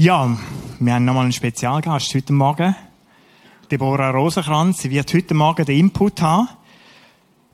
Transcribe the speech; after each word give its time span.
Ja, 0.00 0.30
wir 0.78 0.94
haben 0.94 1.04
nochmal 1.06 1.24
einen 1.24 1.32
Spezialgast 1.32 2.14
heute 2.14 2.32
Morgen. 2.32 2.76
Deborah 3.68 4.10
Rosenkranz. 4.10 4.82
Sie 4.82 4.92
wird 4.92 5.12
heute 5.12 5.34
Morgen 5.34 5.64
den 5.64 5.76
Input 5.76 6.22
haben. 6.22 6.48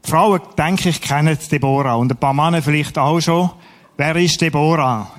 Die 0.05 0.11
Frauen, 0.11 0.43
denke 0.59 0.91
ich, 0.91 1.01
kennen 1.01 1.39
Deborah. 1.50 1.95
Und 1.95 2.12
ein 2.12 2.18
paar 2.18 2.35
Männer 2.35 2.61
vielleicht 2.61 2.99
auch 2.99 3.18
schon. 3.18 3.49
Wer 3.96 4.17
ist 4.17 4.43
Deborah? 4.43 5.11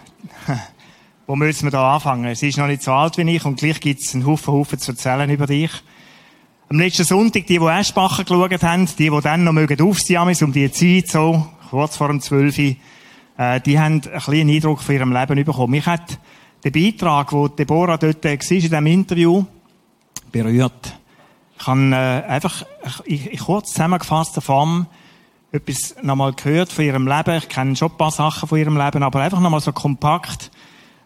Wo 1.25 1.35
müssen 1.35 1.65
wir 1.65 1.71
da 1.71 1.95
anfangen? 1.95 2.35
Sie 2.35 2.49
ist 2.49 2.59
noch 2.59 2.67
nicht 2.67 2.83
so 2.83 2.93
alt 2.93 3.17
wie 3.17 3.35
ich 3.35 3.43
und 3.43 3.57
gleich 3.57 3.79
gibt 3.79 4.01
es 4.01 4.13
einen 4.13 4.27
Haufen, 4.27 4.53
Haufen 4.53 4.77
zu 4.77 4.91
erzählen 4.91 5.27
über 5.27 5.47
dich. 5.47 5.71
Am 6.69 6.77
letzten 6.77 7.05
Sonntag, 7.05 7.47
die, 7.47 7.57
die 7.57 7.65
Eschbacher 7.65 8.23
geschaut 8.23 8.61
haben, 8.61 8.85
die, 8.85 9.09
die 9.09 9.21
dann 9.23 9.43
noch 9.43 9.51
mögen 9.51 9.81
aufstehen, 9.81 10.35
um 10.43 10.53
die 10.53 10.71
Zeit, 10.71 11.07
so, 11.07 11.47
kurz 11.71 11.97
vor 11.97 12.09
dem 12.09 12.21
12 12.21 12.59
äh, 13.37 13.59
die 13.61 13.79
haben 13.79 14.03
einen 14.03 14.21
kleinen 14.21 14.49
Eindruck 14.51 14.83
von 14.83 14.93
ihrem 14.93 15.11
Leben 15.11 15.43
bekommen. 15.43 15.71
Mich 15.71 15.87
hat 15.87 16.19
der 16.65 16.71
Beitrag, 16.71 17.31
wo 17.31 17.47
Deborah 17.47 17.97
dort 17.97 18.25
war, 18.25 18.31
in 18.31 18.39
diesem 18.39 18.87
Interview, 18.87 19.45
berührt. 20.31 20.97
Ich 21.59 21.67
habe 21.67 21.79
äh, 21.91 22.27
einfach 22.27 22.65
ich 23.05 23.39
kurz 23.39 23.71
zusammengefasster 23.71 24.41
Form 24.41 24.87
etwas 25.51 25.95
nochmal 26.01 26.33
gehört 26.33 26.73
von 26.73 26.83
ihrem 26.83 27.07
Leben. 27.07 27.37
Ich 27.37 27.47
kenne 27.47 27.75
schon 27.75 27.91
ein 27.91 27.97
paar 27.97 28.11
Sachen 28.11 28.49
von 28.49 28.57
ihrem 28.57 28.77
Leben, 28.77 29.03
aber 29.03 29.21
einfach 29.21 29.39
nochmal 29.39 29.61
so 29.61 29.71
kompakt. 29.71 30.51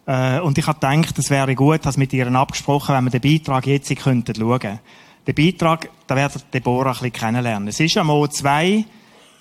Äh, 0.06 0.40
und 0.40 0.56
ich 0.56 0.66
habe 0.66 0.80
gedacht, 0.80 1.18
es 1.18 1.28
wäre 1.28 1.54
gut, 1.54 1.84
das 1.84 1.98
mit 1.98 2.12
ihr 2.14 2.26
abgesprochen, 2.34 2.94
wenn 2.94 3.04
wir 3.04 3.20
den 3.20 3.20
Beitrag 3.20 3.66
jetzt 3.66 3.94
könnten 3.96 4.34
schauen. 4.34 4.80
Den 5.26 5.34
Beitrag, 5.34 5.90
da 6.06 6.16
werdet 6.16 6.52
Deborah 6.54 6.96
ein 7.00 7.12
kennenlernen. 7.12 7.68
Es 7.68 7.78
ist 7.78 7.98
einmal 7.98 8.28
zwei 8.30 8.86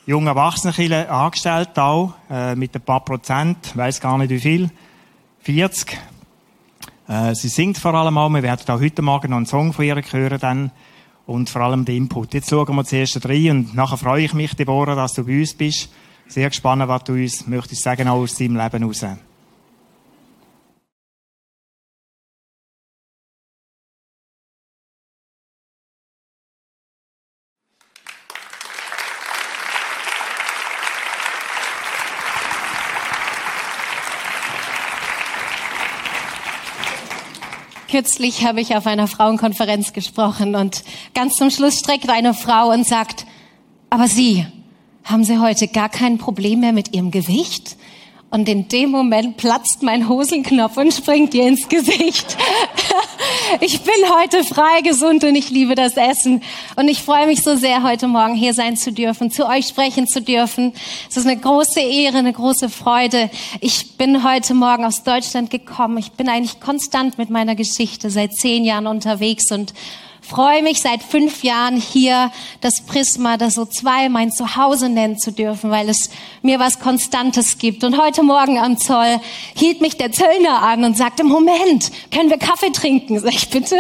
junge 0.06 0.32
Erwachsene 0.32 1.10
angestellt, 1.10 1.80
auch, 1.80 2.14
äh, 2.30 2.56
mit 2.56 2.76
ein 2.76 2.82
paar 2.82 3.06
Prozent, 3.06 3.76
weiß 3.76 4.02
gar 4.02 4.18
nicht 4.18 4.32
wie 4.32 4.40
viel. 4.40 4.70
40. 5.42 5.98
Äh, 7.08 7.34
sie 7.34 7.48
singt 7.48 7.78
vor 7.78 7.94
allem 7.94 8.18
auch. 8.18 8.30
Wir 8.30 8.44
werden 8.44 8.68
auch 8.68 8.80
heute 8.80 9.02
Morgen 9.02 9.32
noch 9.32 9.38
einen 9.38 9.46
Song 9.46 9.74
von 9.74 9.86
ihr 9.86 10.02
hören 10.12 10.40
dann. 10.40 10.72
Und 11.26 11.50
vor 11.50 11.62
allem 11.62 11.86
den 11.86 11.98
Input. 11.98 12.34
Jetzt 12.34 12.50
schauen 12.50 12.76
wir 12.76 12.84
zuerst 12.84 13.24
rein 13.28 13.52
und 13.52 13.76
nachher 13.76 13.98
freue 13.98 14.26
ich 14.26 14.34
mich, 14.34 14.56
Deborah, 14.56 14.96
dass 14.96 15.14
du 15.14 15.24
bei 15.24 15.40
uns 15.40 15.54
bist. 15.54 15.90
Sehr 16.28 16.50
gespannt, 16.50 16.88
was 16.88 17.04
du 17.04 17.14
uns 17.14 17.46
möchtest 17.46 17.84
sagen, 17.84 18.08
auch 18.08 18.18
aus 18.18 18.36
deinem 18.36 18.58
Leben 18.58 18.80
heraus. 18.80 19.06
Kürzlich 38.00 38.46
habe 38.46 38.62
ich 38.62 38.78
auf 38.78 38.88
einer 38.88 39.08
Frauenkonferenz 39.08 39.92
gesprochen 39.92 40.56
und 40.56 40.86
ganz 41.14 41.34
zum 41.34 41.52
Schluss 41.52 41.80
streckt 41.80 42.10
eine 42.10 42.34
Frau 42.34 42.72
und 42.72 42.88
sagt, 42.88 43.26
aber 43.90 44.08
Sie, 44.08 44.48
haben 45.04 45.26
Sie 45.26 45.38
heute 45.40 45.68
gar 45.68 45.90
kein 45.90 46.18
Problem 46.18 46.62
mehr 46.62 46.72
mit 46.72 46.96
Ihrem 46.96 47.12
Gewicht? 47.12 47.76
Und 48.30 48.48
in 48.48 48.70
dem 48.70 48.92
Moment 48.92 49.36
platzt 49.36 49.84
mein 49.84 50.08
Hosenknopf 50.08 50.78
und 50.78 50.94
springt 50.94 51.34
ihr 51.34 51.46
ins 51.46 51.68
Gesicht. 51.68 52.38
Ich 53.62 53.82
bin 53.82 53.96
heute 54.14 54.44
frei, 54.44 54.82
gesund 54.82 55.24
und 55.24 55.36
ich 55.36 55.50
liebe 55.50 55.74
das 55.74 55.98
Essen. 55.98 56.44
Und 56.76 56.88
ich 56.88 57.02
freue 57.02 57.26
mich 57.26 57.42
so 57.42 57.56
sehr, 57.56 57.82
heute 57.82 58.08
Morgen 58.08 58.36
hier 58.36 58.54
sein 58.54 58.78
zu 58.78 58.92
dürfen, 58.92 59.32
zu 59.32 59.48
euch 59.48 59.68
sprechen 59.68 60.08
zu 60.08 60.22
dürfen. 60.22 60.72
Es 61.10 61.18
ist 61.18 61.26
eine 61.26 61.36
große 61.36 61.80
Ehre, 61.80 62.20
eine 62.20 62.32
große 62.32 62.70
Freude. 62.70 63.32
Ich 63.60 63.98
bin 63.98 64.24
heute 64.24 64.54
Morgen 64.54 64.86
aus 64.86 65.04
Deutschland 65.04 65.50
gekommen. 65.50 65.98
Ich 65.98 66.12
bin 66.12 66.30
eigentlich 66.30 66.60
konstant 66.60 67.18
mit 67.18 67.32
meiner 67.32 67.56
Geschichte 67.56 68.12
seit 68.12 68.36
zehn 68.36 68.66
Jahren 68.66 68.86
unterwegs 68.86 69.52
und 69.52 69.74
freue 70.22 70.64
mich 70.64 70.82
seit 70.82 71.04
fünf 71.04 71.44
Jahren 71.44 71.78
hier 71.78 72.32
das 72.62 72.82
Prisma, 72.82 73.38
das 73.38 73.56
so 73.56 73.66
zwei 73.66 74.10
mein 74.10 74.32
Zuhause 74.32 74.90
nennen 74.90 75.18
zu 75.18 75.32
dürfen, 75.32 75.72
weil 75.72 75.90
es 75.90 76.10
mir 76.42 76.60
was 76.60 76.80
Konstantes 76.80 77.58
gibt. 77.58 77.84
Und 77.84 78.00
heute 78.00 78.24
Morgen 78.24 78.58
am 78.58 78.78
Zoll 78.78 79.20
hielt 79.56 79.82
mich 79.82 79.98
der 79.98 80.12
Zöllner 80.12 80.62
an 80.62 80.84
und 80.84 80.98
sagte, 80.98 81.24
Moment, 81.24 81.92
können 82.12 82.30
wir 82.30 82.38
Kaffee 82.38 82.72
trinken? 82.72 83.20
Sag 83.20 83.34
ich, 83.34 83.50
bitte? 83.50 83.78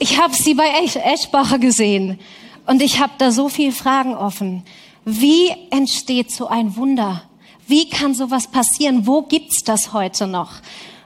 Ich 0.00 0.20
habe 0.20 0.34
sie 0.34 0.54
bei 0.54 0.68
Eschbacher 0.68 1.58
gesehen 1.58 2.20
und 2.66 2.82
ich 2.82 3.00
habe 3.00 3.14
da 3.18 3.32
so 3.32 3.48
viele 3.48 3.72
Fragen 3.72 4.14
offen. 4.14 4.62
Wie 5.04 5.50
entsteht 5.70 6.30
so 6.30 6.46
ein 6.46 6.76
Wunder? 6.76 7.22
Wie 7.66 7.88
kann 7.88 8.14
sowas 8.14 8.46
passieren? 8.46 9.06
Wo 9.06 9.22
gibt's 9.22 9.64
das 9.64 9.92
heute 9.92 10.26
noch? 10.26 10.52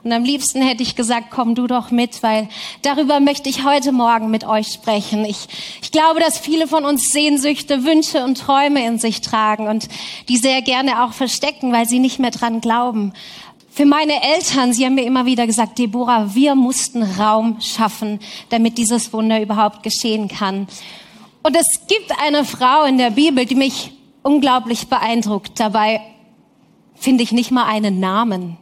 Und 0.05 0.13
am 0.13 0.25
liebsten 0.25 0.63
hätte 0.63 0.83
ich 0.83 0.97
gesagt, 0.97 1.29
komm 1.31 1.55
du 1.55 1.69
doch 1.69 1.93
mit, 1.93 2.25
weil 2.25 2.49
darüber 2.83 3.21
möchte 3.21 3.49
ich 3.49 3.65
heute 3.65 3.93
Morgen 3.93 4.31
mit 4.31 4.45
euch 4.45 4.69
sprechen. 4.69 5.25
Ich, 5.25 5.47
ich 5.81 5.93
glaube, 5.93 6.19
dass 6.19 6.39
viele 6.39 6.67
von 6.67 6.85
uns 6.85 7.11
Sehnsüchte, 7.11 7.85
Wünsche 7.85 8.25
und 8.25 8.39
Träume 8.39 8.85
in 8.85 8.99
sich 8.99 9.21
tragen 9.21 9.69
und 9.69 9.89
die 10.29 10.39
sehr 10.39 10.61
gerne 10.63 11.05
auch 11.05 11.13
verstecken, 11.13 11.73
weil 11.73 11.87
sie 11.89 12.01
nicht 12.01 12.19
mehr 12.19 12.33
dran 12.33 12.61
glauben. 12.61 13.13
Für 13.71 13.87
meine 13.87 14.23
Eltern, 14.23 14.73
sie 14.73 14.85
haben 14.85 14.97
mir 14.97 15.05
immer 15.05 15.25
wieder 15.25 15.47
gesagt, 15.47 15.79
Deborah, 15.79 16.35
wir 16.35 16.57
mussten 16.57 17.05
Raum 17.05 17.61
schaffen, 17.61 18.19
damit 18.49 18.79
dieses 18.79 19.13
Wunder 19.13 19.41
überhaupt 19.41 19.85
geschehen 19.85 20.27
kann. 20.27 20.67
Und 21.45 21.57
es 21.57 21.87
gibt 21.87 22.13
eine 22.21 22.45
Frau 22.45 22.85
in 22.85 22.99
der 22.99 23.11
Bibel, 23.11 23.47
die 23.47 23.55
mich 23.55 23.93
unglaublich 24.23 24.89
beeindruckt. 24.89 25.59
Dabei 25.61 26.01
finde 26.97 27.23
ich 27.23 27.33
nicht 27.33 27.51
mal 27.53 27.65
einen 27.65 28.01
Namen. 28.01 28.59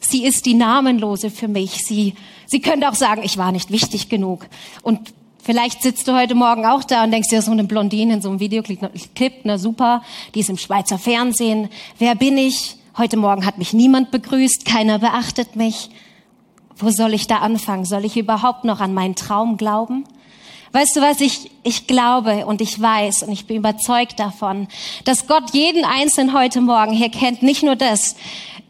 Sie 0.00 0.24
ist 0.24 0.46
die 0.46 0.54
Namenlose 0.54 1.30
für 1.30 1.48
mich. 1.48 1.84
Sie, 1.84 2.14
sie 2.46 2.60
könnte 2.60 2.88
auch 2.88 2.94
sagen, 2.94 3.22
ich 3.24 3.38
war 3.38 3.52
nicht 3.52 3.70
wichtig 3.70 4.08
genug. 4.08 4.46
Und 4.82 5.12
vielleicht 5.42 5.82
sitzt 5.82 6.08
du 6.08 6.14
heute 6.14 6.34
Morgen 6.34 6.66
auch 6.66 6.84
da 6.84 7.04
und 7.04 7.10
denkst 7.10 7.28
dir, 7.28 7.42
so 7.42 7.52
eine 7.52 7.64
Blondine 7.64 8.14
in 8.14 8.22
so 8.22 8.28
einem 8.28 8.40
Videoclip, 8.40 8.80
na 9.44 9.58
super, 9.58 10.02
die 10.34 10.40
ist 10.40 10.50
im 10.50 10.58
Schweizer 10.58 10.98
Fernsehen. 10.98 11.68
Wer 11.98 12.14
bin 12.14 12.38
ich? 12.38 12.76
Heute 12.98 13.16
Morgen 13.16 13.44
hat 13.44 13.58
mich 13.58 13.72
niemand 13.72 14.10
begrüßt, 14.10 14.64
keiner 14.64 14.98
beachtet 14.98 15.54
mich. 15.54 15.90
Wo 16.76 16.90
soll 16.90 17.14
ich 17.14 17.26
da 17.26 17.38
anfangen? 17.38 17.84
Soll 17.84 18.04
ich 18.04 18.16
überhaupt 18.16 18.64
noch 18.64 18.80
an 18.80 18.94
meinen 18.94 19.14
Traum 19.14 19.56
glauben? 19.56 20.04
Weißt 20.72 20.96
du 20.96 21.00
was, 21.00 21.20
ich, 21.20 21.50
ich 21.62 21.86
glaube 21.86 22.44
und 22.44 22.60
ich 22.60 22.80
weiß 22.80 23.22
und 23.22 23.32
ich 23.32 23.46
bin 23.46 23.56
überzeugt 23.56 24.18
davon, 24.18 24.68
dass 25.04 25.26
Gott 25.26 25.54
jeden 25.54 25.84
Einzelnen 25.84 26.34
heute 26.34 26.60
Morgen 26.60 26.92
hier 26.92 27.08
kennt. 27.08 27.42
Nicht 27.42 27.62
nur 27.62 27.76
das, 27.76 28.16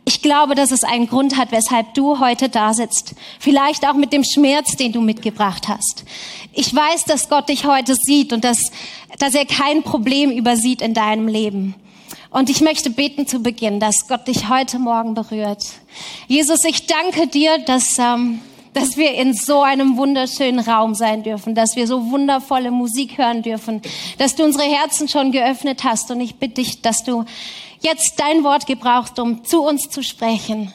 ich 0.08 0.22
glaube, 0.22 0.54
dass 0.54 0.70
es 0.70 0.84
einen 0.84 1.08
Grund 1.08 1.36
hat, 1.36 1.50
weshalb 1.50 1.94
du 1.94 2.20
heute 2.20 2.48
da 2.48 2.72
sitzt. 2.72 3.16
Vielleicht 3.40 3.84
auch 3.86 3.94
mit 3.94 4.12
dem 4.12 4.22
Schmerz, 4.22 4.76
den 4.76 4.92
du 4.92 5.00
mitgebracht 5.00 5.66
hast. 5.66 6.04
Ich 6.52 6.72
weiß, 6.72 7.04
dass 7.06 7.28
Gott 7.28 7.48
dich 7.48 7.66
heute 7.66 7.96
sieht 7.96 8.32
und 8.32 8.44
dass, 8.44 8.70
dass 9.18 9.34
er 9.34 9.44
kein 9.46 9.82
Problem 9.82 10.30
übersieht 10.30 10.80
in 10.80 10.94
deinem 10.94 11.26
Leben. 11.26 11.74
Und 12.30 12.50
ich 12.50 12.60
möchte 12.60 12.88
beten 12.90 13.26
zu 13.26 13.40
Beginn, 13.40 13.80
dass 13.80 14.06
Gott 14.06 14.28
dich 14.28 14.48
heute 14.48 14.78
Morgen 14.78 15.14
berührt. 15.14 15.64
Jesus, 16.28 16.62
ich 16.64 16.86
danke 16.86 17.26
dir, 17.26 17.58
dass, 17.58 17.98
ähm, 17.98 18.40
dass 18.74 18.96
wir 18.96 19.12
in 19.14 19.34
so 19.34 19.62
einem 19.62 19.96
wunderschönen 19.96 20.60
Raum 20.60 20.94
sein 20.94 21.24
dürfen, 21.24 21.56
dass 21.56 21.74
wir 21.74 21.88
so 21.88 22.12
wundervolle 22.12 22.70
Musik 22.70 23.18
hören 23.18 23.42
dürfen, 23.42 23.82
dass 24.18 24.36
du 24.36 24.44
unsere 24.44 24.64
Herzen 24.64 25.08
schon 25.08 25.32
geöffnet 25.32 25.82
hast. 25.82 26.12
Und 26.12 26.20
ich 26.20 26.36
bitte 26.36 26.62
dich, 26.62 26.80
dass 26.80 27.02
du 27.02 27.24
jetzt 27.80 28.14
dein 28.18 28.44
Wort 28.44 28.66
gebrauchst, 28.66 29.18
um 29.18 29.44
zu 29.44 29.62
uns 29.62 29.88
zu 29.90 30.02
sprechen, 30.02 30.72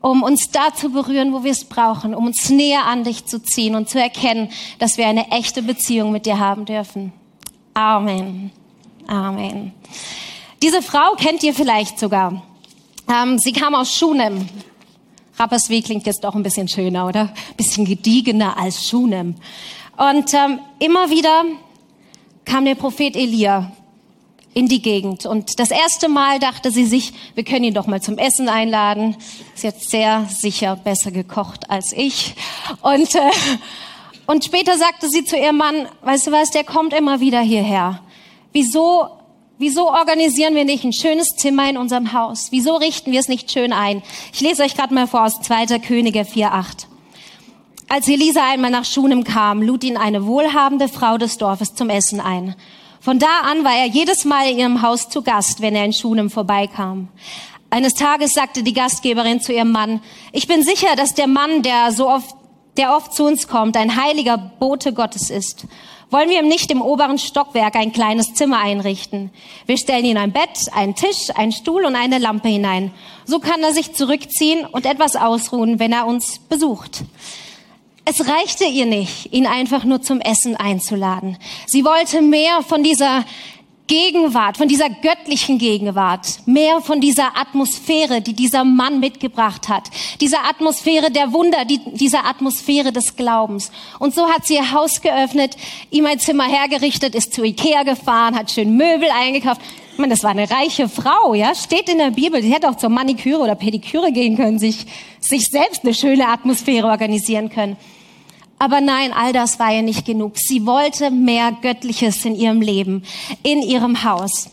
um 0.00 0.22
uns 0.22 0.50
da 0.50 0.74
zu 0.74 0.90
berühren, 0.90 1.32
wo 1.32 1.44
wir 1.44 1.52
es 1.52 1.64
brauchen, 1.64 2.14
um 2.14 2.26
uns 2.26 2.50
näher 2.50 2.86
an 2.86 3.04
dich 3.04 3.26
zu 3.26 3.42
ziehen 3.42 3.74
und 3.74 3.88
zu 3.88 4.00
erkennen, 4.00 4.50
dass 4.78 4.98
wir 4.98 5.06
eine 5.06 5.30
echte 5.30 5.62
Beziehung 5.62 6.12
mit 6.12 6.26
dir 6.26 6.38
haben 6.38 6.64
dürfen. 6.64 7.12
Amen. 7.74 8.50
Amen. 9.06 9.72
Diese 10.62 10.82
Frau 10.82 11.14
kennt 11.16 11.42
ihr 11.42 11.54
vielleicht 11.54 11.98
sogar. 11.98 12.42
Ähm, 13.08 13.38
sie 13.38 13.52
kam 13.52 13.74
aus 13.74 13.94
Schunem. 13.94 14.48
Rapperswil 15.36 15.82
klingt 15.82 16.06
jetzt 16.06 16.22
doch 16.22 16.34
ein 16.34 16.42
bisschen 16.42 16.68
schöner, 16.68 17.06
oder? 17.06 17.20
Ein 17.22 17.56
bisschen 17.56 17.84
gediegener 17.84 18.56
als 18.56 18.88
Schunem. 18.88 19.34
Und 19.96 20.32
ähm, 20.32 20.60
immer 20.78 21.10
wieder 21.10 21.44
kam 22.44 22.64
der 22.64 22.76
Prophet 22.76 23.16
Elia 23.16 23.72
in 24.54 24.68
die 24.68 24.80
Gegend. 24.80 25.26
Und 25.26 25.58
das 25.58 25.70
erste 25.70 26.08
Mal 26.08 26.38
dachte 26.38 26.70
sie 26.70 26.84
sich, 26.84 27.12
wir 27.34 27.44
können 27.44 27.64
ihn 27.64 27.74
doch 27.74 27.86
mal 27.86 28.00
zum 28.00 28.18
Essen 28.18 28.48
einladen. 28.48 29.16
Ist 29.54 29.64
jetzt 29.64 29.90
sehr 29.90 30.26
sicher 30.30 30.76
besser 30.76 31.10
gekocht 31.10 31.70
als 31.70 31.92
ich. 31.92 32.34
Und, 32.80 33.14
äh, 33.16 33.30
und 34.26 34.44
später 34.44 34.78
sagte 34.78 35.08
sie 35.10 35.24
zu 35.24 35.36
ihrem 35.36 35.56
Mann, 35.56 35.88
weißt 36.02 36.28
du 36.28 36.32
was, 36.32 36.50
der 36.50 36.64
kommt 36.64 36.94
immer 36.94 37.20
wieder 37.20 37.40
hierher. 37.40 38.00
Wieso, 38.52 39.08
wieso 39.58 39.88
organisieren 39.88 40.54
wir 40.54 40.64
nicht 40.64 40.84
ein 40.84 40.92
schönes 40.92 41.34
Zimmer 41.36 41.68
in 41.68 41.76
unserem 41.76 42.12
Haus? 42.12 42.46
Wieso 42.50 42.76
richten 42.76 43.10
wir 43.10 43.20
es 43.20 43.28
nicht 43.28 43.50
schön 43.50 43.72
ein? 43.72 44.02
Ich 44.32 44.40
lese 44.40 44.62
euch 44.62 44.76
gerade 44.76 44.94
mal 44.94 45.08
vor 45.08 45.24
aus 45.24 45.40
2. 45.42 45.80
Könige 45.80 46.20
4.8. 46.20 46.86
Als 47.88 48.08
Elisa 48.08 48.48
einmal 48.48 48.70
nach 48.70 48.84
Schunem 48.84 49.24
kam, 49.24 49.62
lud 49.62 49.84
ihn 49.84 49.96
eine 49.96 50.26
wohlhabende 50.26 50.88
Frau 50.88 51.18
des 51.18 51.38
Dorfes 51.38 51.74
zum 51.74 51.90
Essen 51.90 52.20
ein. 52.20 52.54
Von 53.04 53.18
da 53.18 53.40
an 53.42 53.64
war 53.64 53.76
er 53.76 53.84
jedes 53.84 54.24
Mal 54.24 54.48
in 54.48 54.58
ihrem 54.58 54.80
Haus 54.80 55.10
zu 55.10 55.20
Gast, 55.20 55.60
wenn 55.60 55.76
er 55.76 55.84
in 55.84 55.92
Schunem 55.92 56.30
vorbeikam. 56.30 57.08
Eines 57.68 57.92
Tages 57.92 58.32
sagte 58.32 58.62
die 58.62 58.72
Gastgeberin 58.72 59.42
zu 59.42 59.52
ihrem 59.52 59.72
Mann, 59.72 60.00
ich 60.32 60.46
bin 60.46 60.62
sicher, 60.62 60.96
dass 60.96 61.12
der 61.12 61.26
Mann, 61.26 61.60
der 61.60 61.92
so 61.92 62.08
oft, 62.08 62.34
der 62.78 62.96
oft 62.96 63.12
zu 63.12 63.24
uns 63.26 63.46
kommt, 63.46 63.76
ein 63.76 64.02
heiliger 64.02 64.38
Bote 64.38 64.94
Gottes 64.94 65.28
ist. 65.28 65.66
Wollen 66.08 66.30
wir 66.30 66.40
ihm 66.40 66.48
nicht 66.48 66.70
im 66.70 66.80
oberen 66.80 67.18
Stockwerk 67.18 67.76
ein 67.76 67.92
kleines 67.92 68.32
Zimmer 68.32 68.60
einrichten? 68.60 69.30
Wir 69.66 69.76
stellen 69.76 70.06
ihm 70.06 70.16
ein 70.16 70.32
Bett, 70.32 70.72
einen 70.72 70.94
Tisch, 70.94 71.28
einen 71.34 71.52
Stuhl 71.52 71.84
und 71.84 71.96
eine 71.96 72.16
Lampe 72.16 72.48
hinein. 72.48 72.90
So 73.26 73.38
kann 73.38 73.62
er 73.62 73.74
sich 73.74 73.92
zurückziehen 73.92 74.64
und 74.64 74.86
etwas 74.86 75.14
ausruhen, 75.14 75.78
wenn 75.78 75.92
er 75.92 76.06
uns 76.06 76.38
besucht. 76.38 77.04
Es 78.06 78.28
reichte 78.28 78.64
ihr 78.64 78.84
nicht, 78.84 79.32
ihn 79.32 79.46
einfach 79.46 79.84
nur 79.84 80.02
zum 80.02 80.20
Essen 80.20 80.56
einzuladen. 80.56 81.38
Sie 81.66 81.84
wollte 81.84 82.20
mehr 82.20 82.62
von 82.62 82.82
dieser 82.82 83.24
Gegenwart, 83.86 84.58
von 84.58 84.68
dieser 84.68 84.88
göttlichen 84.88 85.58
Gegenwart, 85.58 86.46
mehr 86.46 86.80
von 86.82 87.00
dieser 87.00 87.36
Atmosphäre, 87.36 88.20
die 88.20 88.34
dieser 88.34 88.64
Mann 88.64 89.00
mitgebracht 89.00 89.68
hat, 89.68 89.90
dieser 90.20 90.44
Atmosphäre 90.46 91.10
der 91.10 91.32
Wunder, 91.32 91.64
die, 91.64 91.80
dieser 91.92 92.26
Atmosphäre 92.26 92.92
des 92.92 93.16
Glaubens. 93.16 93.70
Und 93.98 94.14
so 94.14 94.26
hat 94.28 94.46
sie 94.46 94.54
ihr 94.54 94.72
Haus 94.72 95.00
geöffnet, 95.00 95.56
ihm 95.90 96.06
ein 96.06 96.18
Zimmer 96.18 96.44
hergerichtet, 96.44 97.14
ist 97.14 97.34
zu 97.34 97.42
Ikea 97.42 97.84
gefahren, 97.84 98.36
hat 98.36 98.50
schön 98.50 98.76
Möbel 98.76 99.08
eingekauft. 99.10 99.60
Ich 99.92 99.98
meine, 99.98 100.12
das 100.12 100.24
war 100.24 100.30
eine 100.30 100.50
reiche 100.50 100.88
Frau, 100.88 101.34
ja, 101.34 101.54
steht 101.54 101.88
in 101.88 101.98
der 101.98 102.10
Bibel. 102.10 102.42
Sie 102.42 102.52
hätte 102.52 102.68
auch 102.68 102.76
zur 102.76 102.90
Maniküre 102.90 103.40
oder 103.40 103.54
Pediküre 103.54 104.12
gehen 104.12 104.36
können, 104.36 104.58
sich, 104.58 104.86
sich 105.20 105.48
selbst 105.48 105.84
eine 105.84 105.94
schöne 105.94 106.28
Atmosphäre 106.28 106.88
organisieren 106.88 107.48
können. 107.48 107.76
Aber 108.58 108.80
nein, 108.80 109.12
all 109.12 109.32
das 109.32 109.58
war 109.58 109.74
ihr 109.74 109.82
nicht 109.82 110.06
genug. 110.06 110.34
Sie 110.36 110.64
wollte 110.66 111.10
mehr 111.10 111.52
Göttliches 111.52 112.24
in 112.24 112.34
ihrem 112.34 112.60
Leben, 112.60 113.02
in 113.42 113.62
ihrem 113.62 114.04
Haus. 114.04 114.50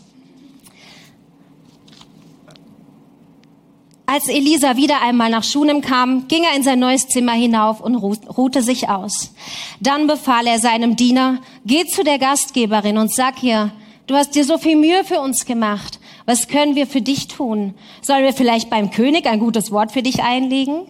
Als 4.14 4.28
Elisa 4.28 4.76
wieder 4.76 5.02
einmal 5.02 5.30
nach 5.30 5.46
Schunem 5.46 5.80
kam, 5.80 6.28
ging 6.28 6.44
er 6.44 6.58
in 6.58 6.64
sein 6.64 6.80
neues 6.80 7.08
Zimmer 7.08 7.32
hinauf 7.32 7.80
und 7.80 7.96
ruhte 7.96 8.62
sich 8.62 8.90
aus. 8.90 9.34
Dann 9.80 10.06
befahl 10.06 10.48
er 10.48 10.60
seinem 10.60 10.98
Diener, 10.98 11.40
geh 11.66 11.86
zu 11.86 12.04
der 12.04 12.20
Gastgeberin 12.20 12.98
und 12.98 13.14
sag 13.14 13.42
ihr, 13.42 13.72
du 14.08 14.16
hast 14.16 14.36
dir 14.36 14.44
so 14.44 14.58
viel 14.58 14.76
Mühe 14.76 15.06
für 15.06 15.22
uns 15.22 15.46
gemacht. 15.46 16.02
Was 16.26 16.50
können 16.50 16.76
wir 16.76 16.88
für 16.88 17.02
dich 17.02 17.30
tun? 17.30 17.74
Sollen 18.02 18.26
wir 18.26 18.34
vielleicht 18.34 18.70
beim 18.70 18.92
König 18.92 19.28
ein 19.28 19.40
gutes 19.40 19.72
Wort 19.72 19.94
für 19.94 20.04
dich 20.04 20.22
einlegen? 20.22 20.88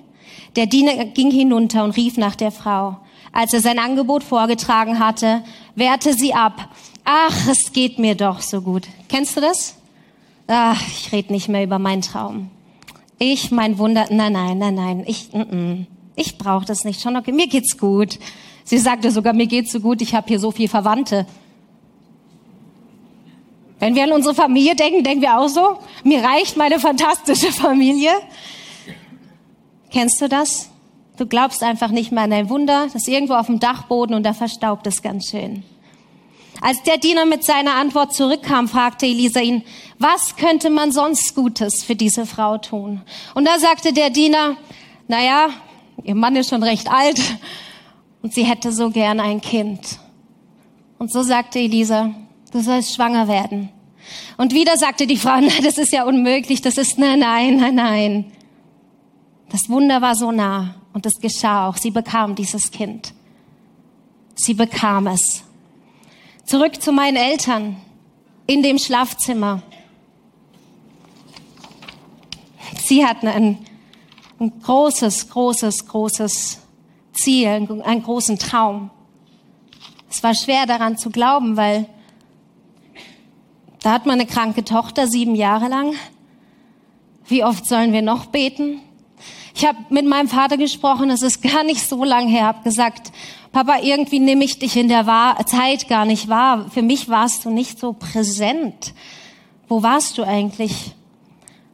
Der 0.55 0.65
Diener 0.65 1.05
ging 1.05 1.31
hinunter 1.31 1.83
und 1.83 1.95
rief 1.95 2.17
nach 2.17 2.35
der 2.35 2.51
Frau. 2.51 2.97
Als 3.31 3.53
er 3.53 3.61
sein 3.61 3.79
Angebot 3.79 4.23
vorgetragen 4.23 4.99
hatte, 4.99 5.43
wehrte 5.75 6.13
sie 6.13 6.33
ab. 6.33 6.69
Ach, 7.05 7.47
es 7.49 7.71
geht 7.71 7.97
mir 7.99 8.15
doch 8.15 8.41
so 8.41 8.61
gut. 8.61 8.87
Kennst 9.07 9.37
du 9.37 9.41
das? 9.41 9.75
Ach, 10.47 10.81
ich 10.87 11.11
rede 11.11 11.31
nicht 11.31 11.47
mehr 11.47 11.63
über 11.63 11.79
meinen 11.79 12.01
Traum. 12.01 12.49
Ich, 13.17 13.51
mein 13.51 13.77
Wunder, 13.77 14.07
nein, 14.09 14.33
nein, 14.33 14.57
nein, 14.57 14.75
nein, 14.75 15.03
ich, 15.07 15.33
n 15.33 15.43
-n, 15.43 15.85
ich 16.15 16.37
brauche 16.37 16.65
das 16.65 16.83
nicht 16.83 17.01
schon. 17.01 17.15
Okay, 17.15 17.31
mir 17.31 17.47
geht's 17.47 17.77
gut. 17.77 18.19
Sie 18.63 18.77
sagte 18.77 19.11
sogar, 19.11 19.33
mir 19.33 19.47
geht's 19.47 19.71
so 19.71 19.79
gut, 19.79 20.01
ich 20.01 20.13
habe 20.13 20.27
hier 20.27 20.39
so 20.39 20.51
viel 20.51 20.67
Verwandte. 20.67 21.25
Wenn 23.79 23.95
wir 23.95 24.03
an 24.03 24.11
unsere 24.11 24.35
Familie 24.35 24.75
denken, 24.75 25.03
denken 25.03 25.21
wir 25.21 25.39
auch 25.39 25.47
so, 25.47 25.79
mir 26.03 26.23
reicht 26.23 26.57
meine 26.57 26.79
fantastische 26.79 27.51
Familie. 27.51 28.11
Kennst 29.91 30.21
du 30.21 30.29
das? 30.29 30.69
Du 31.17 31.25
glaubst 31.25 31.61
einfach 31.61 31.89
nicht 31.89 32.11
mehr 32.11 32.23
an 32.23 32.33
ein 32.33 32.49
Wunder, 32.49 32.85
das 32.85 32.95
ist 32.95 33.07
irgendwo 33.07 33.33
auf 33.33 33.45
dem 33.45 33.59
Dachboden 33.59 34.15
und 34.15 34.23
da 34.23 34.33
verstaubt 34.33 34.87
es 34.87 35.01
ganz 35.01 35.29
schön. 35.29 35.63
Als 36.61 36.81
der 36.83 36.97
Diener 36.97 37.25
mit 37.25 37.43
seiner 37.43 37.75
Antwort 37.75 38.13
zurückkam, 38.13 38.67
fragte 38.67 39.05
Elisa 39.05 39.39
ihn, 39.39 39.63
was 39.99 40.35
könnte 40.35 40.69
man 40.69 40.91
sonst 40.91 41.35
Gutes 41.35 41.83
für 41.83 41.95
diese 41.95 42.25
Frau 42.25 42.57
tun? 42.57 43.01
Und 43.35 43.45
da 43.45 43.59
sagte 43.59 43.93
der 43.93 44.09
Diener, 44.09 44.55
naja, 45.07 45.49
ihr 46.03 46.15
Mann 46.15 46.35
ist 46.35 46.49
schon 46.49 46.63
recht 46.63 46.89
alt 46.89 47.19
und 48.21 48.33
sie 48.33 48.43
hätte 48.43 48.71
so 48.71 48.89
gern 48.91 49.19
ein 49.19 49.41
Kind. 49.41 49.99
Und 50.99 51.11
so 51.11 51.23
sagte 51.23 51.59
Elisa, 51.59 52.13
du 52.51 52.61
sollst 52.61 52.95
schwanger 52.95 53.27
werden. 53.27 53.69
Und 54.37 54.53
wieder 54.53 54.77
sagte 54.77 55.07
die 55.07 55.17
Frau, 55.17 55.35
nein, 55.41 55.63
das 55.63 55.77
ist 55.77 55.91
ja 55.91 56.05
unmöglich, 56.05 56.61
das 56.61 56.77
ist, 56.77 56.97
nein, 56.97 57.19
nein, 57.19 57.57
nein, 57.57 57.75
nein. 57.75 58.31
Das 59.51 59.67
Wunder 59.67 60.01
war 60.01 60.15
so 60.15 60.31
nah 60.31 60.75
und 60.93 61.05
es 61.05 61.19
geschah 61.19 61.67
auch. 61.67 61.75
Sie 61.75 61.91
bekam 61.91 62.35
dieses 62.35 62.71
Kind. 62.71 63.13
Sie 64.33 64.53
bekam 64.53 65.07
es. 65.07 65.43
Zurück 66.45 66.81
zu 66.81 66.93
meinen 66.93 67.17
Eltern 67.17 67.75
in 68.47 68.63
dem 68.63 68.77
Schlafzimmer. 68.77 69.61
Sie 72.77 73.05
hatten 73.05 73.27
ein, 73.27 73.57
ein 74.39 74.59
großes, 74.61 75.29
großes, 75.29 75.85
großes 75.85 76.59
Ziel, 77.11 77.47
einen 77.47 78.03
großen 78.03 78.39
Traum. 78.39 78.89
Es 80.09 80.23
war 80.23 80.33
schwer 80.33 80.65
daran 80.65 80.97
zu 80.97 81.09
glauben, 81.09 81.57
weil 81.57 81.87
da 83.81 83.91
hat 83.91 84.05
man 84.05 84.19
eine 84.19 84.27
kranke 84.27 84.63
Tochter, 84.63 85.07
sieben 85.07 85.35
Jahre 85.35 85.67
lang. 85.67 85.93
Wie 87.27 87.43
oft 87.43 87.65
sollen 87.65 87.91
wir 87.91 88.01
noch 88.01 88.27
beten? 88.27 88.79
Ich 89.53 89.65
habe 89.65 89.77
mit 89.89 90.05
meinem 90.05 90.27
Vater 90.27 90.57
gesprochen, 90.57 91.09
es 91.09 91.21
ist 91.21 91.41
gar 91.41 91.63
nicht 91.63 91.87
so 91.87 92.03
lang 92.03 92.27
her, 92.27 92.45
habe 92.45 92.63
gesagt, 92.63 93.11
Papa, 93.51 93.79
irgendwie 93.81 94.19
nehme 94.19 94.45
ich 94.45 94.59
dich 94.59 94.77
in 94.77 94.87
der 94.87 95.05
Zeit 95.45 95.89
gar 95.89 96.05
nicht 96.05 96.29
wahr. 96.29 96.69
Für 96.69 96.81
mich 96.81 97.09
warst 97.09 97.43
du 97.43 97.49
nicht 97.49 97.79
so 97.79 97.93
präsent. 97.93 98.93
Wo 99.67 99.83
warst 99.83 100.17
du 100.17 100.23
eigentlich? 100.23 100.93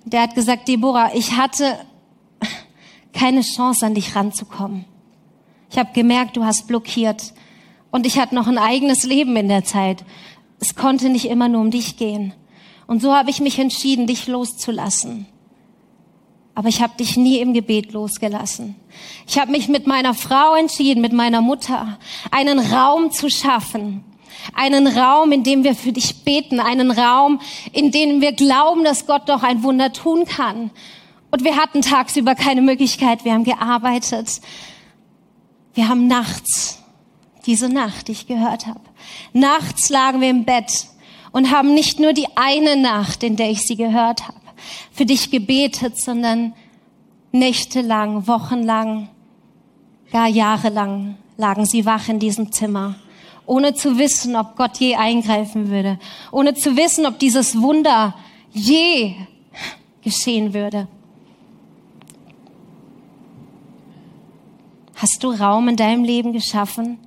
Der 0.06 0.22
hat 0.24 0.34
gesagt, 0.34 0.68
Deborah, 0.68 1.12
ich 1.14 1.34
hatte 1.34 1.78
keine 3.14 3.42
Chance, 3.42 3.86
an 3.86 3.94
dich 3.94 4.16
ranzukommen. 4.16 4.86
Ich 5.70 5.78
habe 5.78 5.92
gemerkt, 5.94 6.36
du 6.36 6.46
hast 6.46 6.68
blockiert. 6.68 7.34
Und 7.92 8.06
ich 8.06 8.20
hatte 8.20 8.36
noch 8.36 8.48
ein 8.48 8.58
eigenes 8.58 9.04
Leben 9.04 9.36
in 9.36 9.48
der 9.48 9.64
Zeit. 9.64 10.04
Es 10.60 10.76
konnte 10.76 11.10
nicht 11.10 11.26
immer 11.26 11.48
nur 11.48 11.62
um 11.62 11.72
dich 11.72 11.98
gehen. 11.98 12.34
Und 12.88 13.02
so 13.02 13.14
habe 13.14 13.30
ich 13.30 13.40
mich 13.40 13.60
entschieden, 13.60 14.08
dich 14.08 14.28
loszulassen 14.28 15.28
aber 16.58 16.70
ich 16.70 16.82
habe 16.82 16.98
dich 16.98 17.18
nie 17.18 17.38
im 17.38 17.54
Gebet 17.54 17.94
losgelassen. 17.94 18.74
Ich 19.28 19.38
habe 19.38 19.52
mich 19.52 19.68
mit 19.68 19.86
meiner 19.86 20.16
Frau 20.16 20.56
entschieden, 20.56 21.02
mit 21.02 21.14
meiner 21.14 21.40
Mutter, 21.40 22.00
einen 22.32 22.58
Raum 22.58 23.12
zu 23.12 23.30
schaffen. 23.30 24.04
Einen 24.56 24.88
Raum, 24.88 25.32
in 25.32 25.44
dem 25.44 25.64
wir 25.64 25.76
für 25.76 25.94
dich 25.94 26.24
beten. 26.24 26.60
Einen 26.60 26.90
Raum, 26.90 27.40
in 27.74 27.92
dem 27.92 28.22
wir 28.22 28.32
glauben, 28.32 28.84
dass 28.84 29.06
Gott 29.06 29.30
doch 29.30 29.44
ein 29.44 29.62
Wunder 29.62 29.94
tun 29.94 30.26
kann. 30.26 30.72
Und 31.30 31.44
wir 31.44 31.58
hatten 31.58 31.84
tagsüber 31.84 32.34
keine 32.34 32.64
Möglichkeit. 32.64 33.24
Wir 33.24 33.34
haben 33.34 33.44
gearbeitet. 33.44 34.42
Wir 35.76 35.90
haben 35.90 36.08
nachts, 36.08 36.82
diese 37.46 37.70
Nacht, 37.70 38.08
die 38.08 38.14
ich 38.14 38.26
gehört 38.26 38.66
habe, 38.66 38.82
nachts 39.32 39.90
lagen 39.90 40.22
wir 40.22 40.32
im 40.32 40.44
Bett 40.44 40.88
und 41.32 41.52
haben 41.52 41.76
nicht 41.76 42.00
nur 42.00 42.14
die 42.14 42.26
eine 42.36 42.76
Nacht, 42.78 43.22
in 43.22 43.36
der 43.36 43.52
ich 43.52 43.62
sie 43.62 43.76
gehört 43.76 44.28
habe, 44.28 44.37
für 44.92 45.06
dich 45.06 45.32
gebetet, 45.32 46.00
sondern 46.00 46.54
nächtelang, 47.32 48.28
wochenlang, 48.28 49.10
gar 50.12 50.28
jahrelang 50.28 51.18
lagen 51.38 51.66
sie 51.66 51.86
wach 51.86 52.10
in 52.10 52.20
diesem 52.20 52.52
Zimmer, 52.52 52.96
ohne 53.46 53.74
zu 53.74 53.98
wissen, 53.98 54.36
ob 54.36 54.56
Gott 54.56 54.78
je 54.78 54.96
eingreifen 54.96 55.70
würde, 55.70 56.00
ohne 56.32 56.54
zu 56.54 56.76
wissen, 56.76 57.06
ob 57.06 57.20
dieses 57.20 57.62
Wunder 57.62 58.16
je 58.52 59.16
geschehen 60.02 60.54
würde. 60.54 60.88
Hast 64.96 65.24
du 65.24 65.30
Raum 65.30 65.68
in 65.68 65.76
deinem 65.76 66.04
Leben 66.04 66.34
geschaffen, 66.34 66.98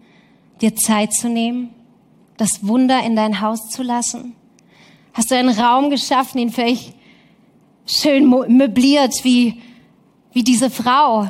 dir 0.61 0.76
Zeit 0.76 1.12
zu 1.12 1.28
nehmen, 1.28 1.71
das 2.37 2.66
Wunder 2.66 3.02
in 3.02 3.16
dein 3.16 3.40
Haus 3.40 3.69
zu 3.69 3.83
lassen? 3.83 4.37
Hast 5.12 5.30
du 5.30 5.35
einen 5.35 5.59
Raum 5.59 5.90
geschaffen, 5.90 6.38
ihn 6.38 6.52
vielleicht 6.52 6.95
schön 7.91 8.29
möbliert 8.29 9.25
wie, 9.25 9.61
wie 10.33 10.43
diese 10.43 10.71
Frau. 10.71 11.29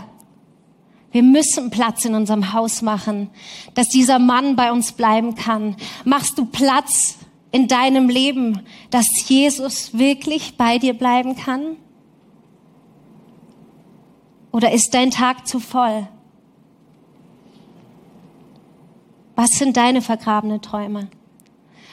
Wir 1.12 1.22
müssen 1.22 1.70
Platz 1.70 2.04
in 2.04 2.14
unserem 2.14 2.52
Haus 2.52 2.82
machen, 2.82 3.30
dass 3.74 3.88
dieser 3.88 4.18
Mann 4.18 4.54
bei 4.56 4.70
uns 4.70 4.92
bleiben 4.92 5.34
kann. 5.34 5.76
Machst 6.04 6.38
du 6.38 6.44
Platz 6.44 7.18
in 7.50 7.66
deinem 7.66 8.08
Leben, 8.08 8.60
dass 8.90 9.06
Jesus 9.26 9.98
wirklich 9.98 10.56
bei 10.56 10.78
dir 10.78 10.94
bleiben 10.94 11.34
kann? 11.34 11.76
Oder 14.52 14.72
ist 14.72 14.94
dein 14.94 15.10
Tag 15.10 15.46
zu 15.46 15.58
voll? 15.58 16.08
Was 19.34 19.50
sind 19.50 19.76
deine 19.76 20.02
vergrabene 20.02 20.60
Träume? 20.60 21.08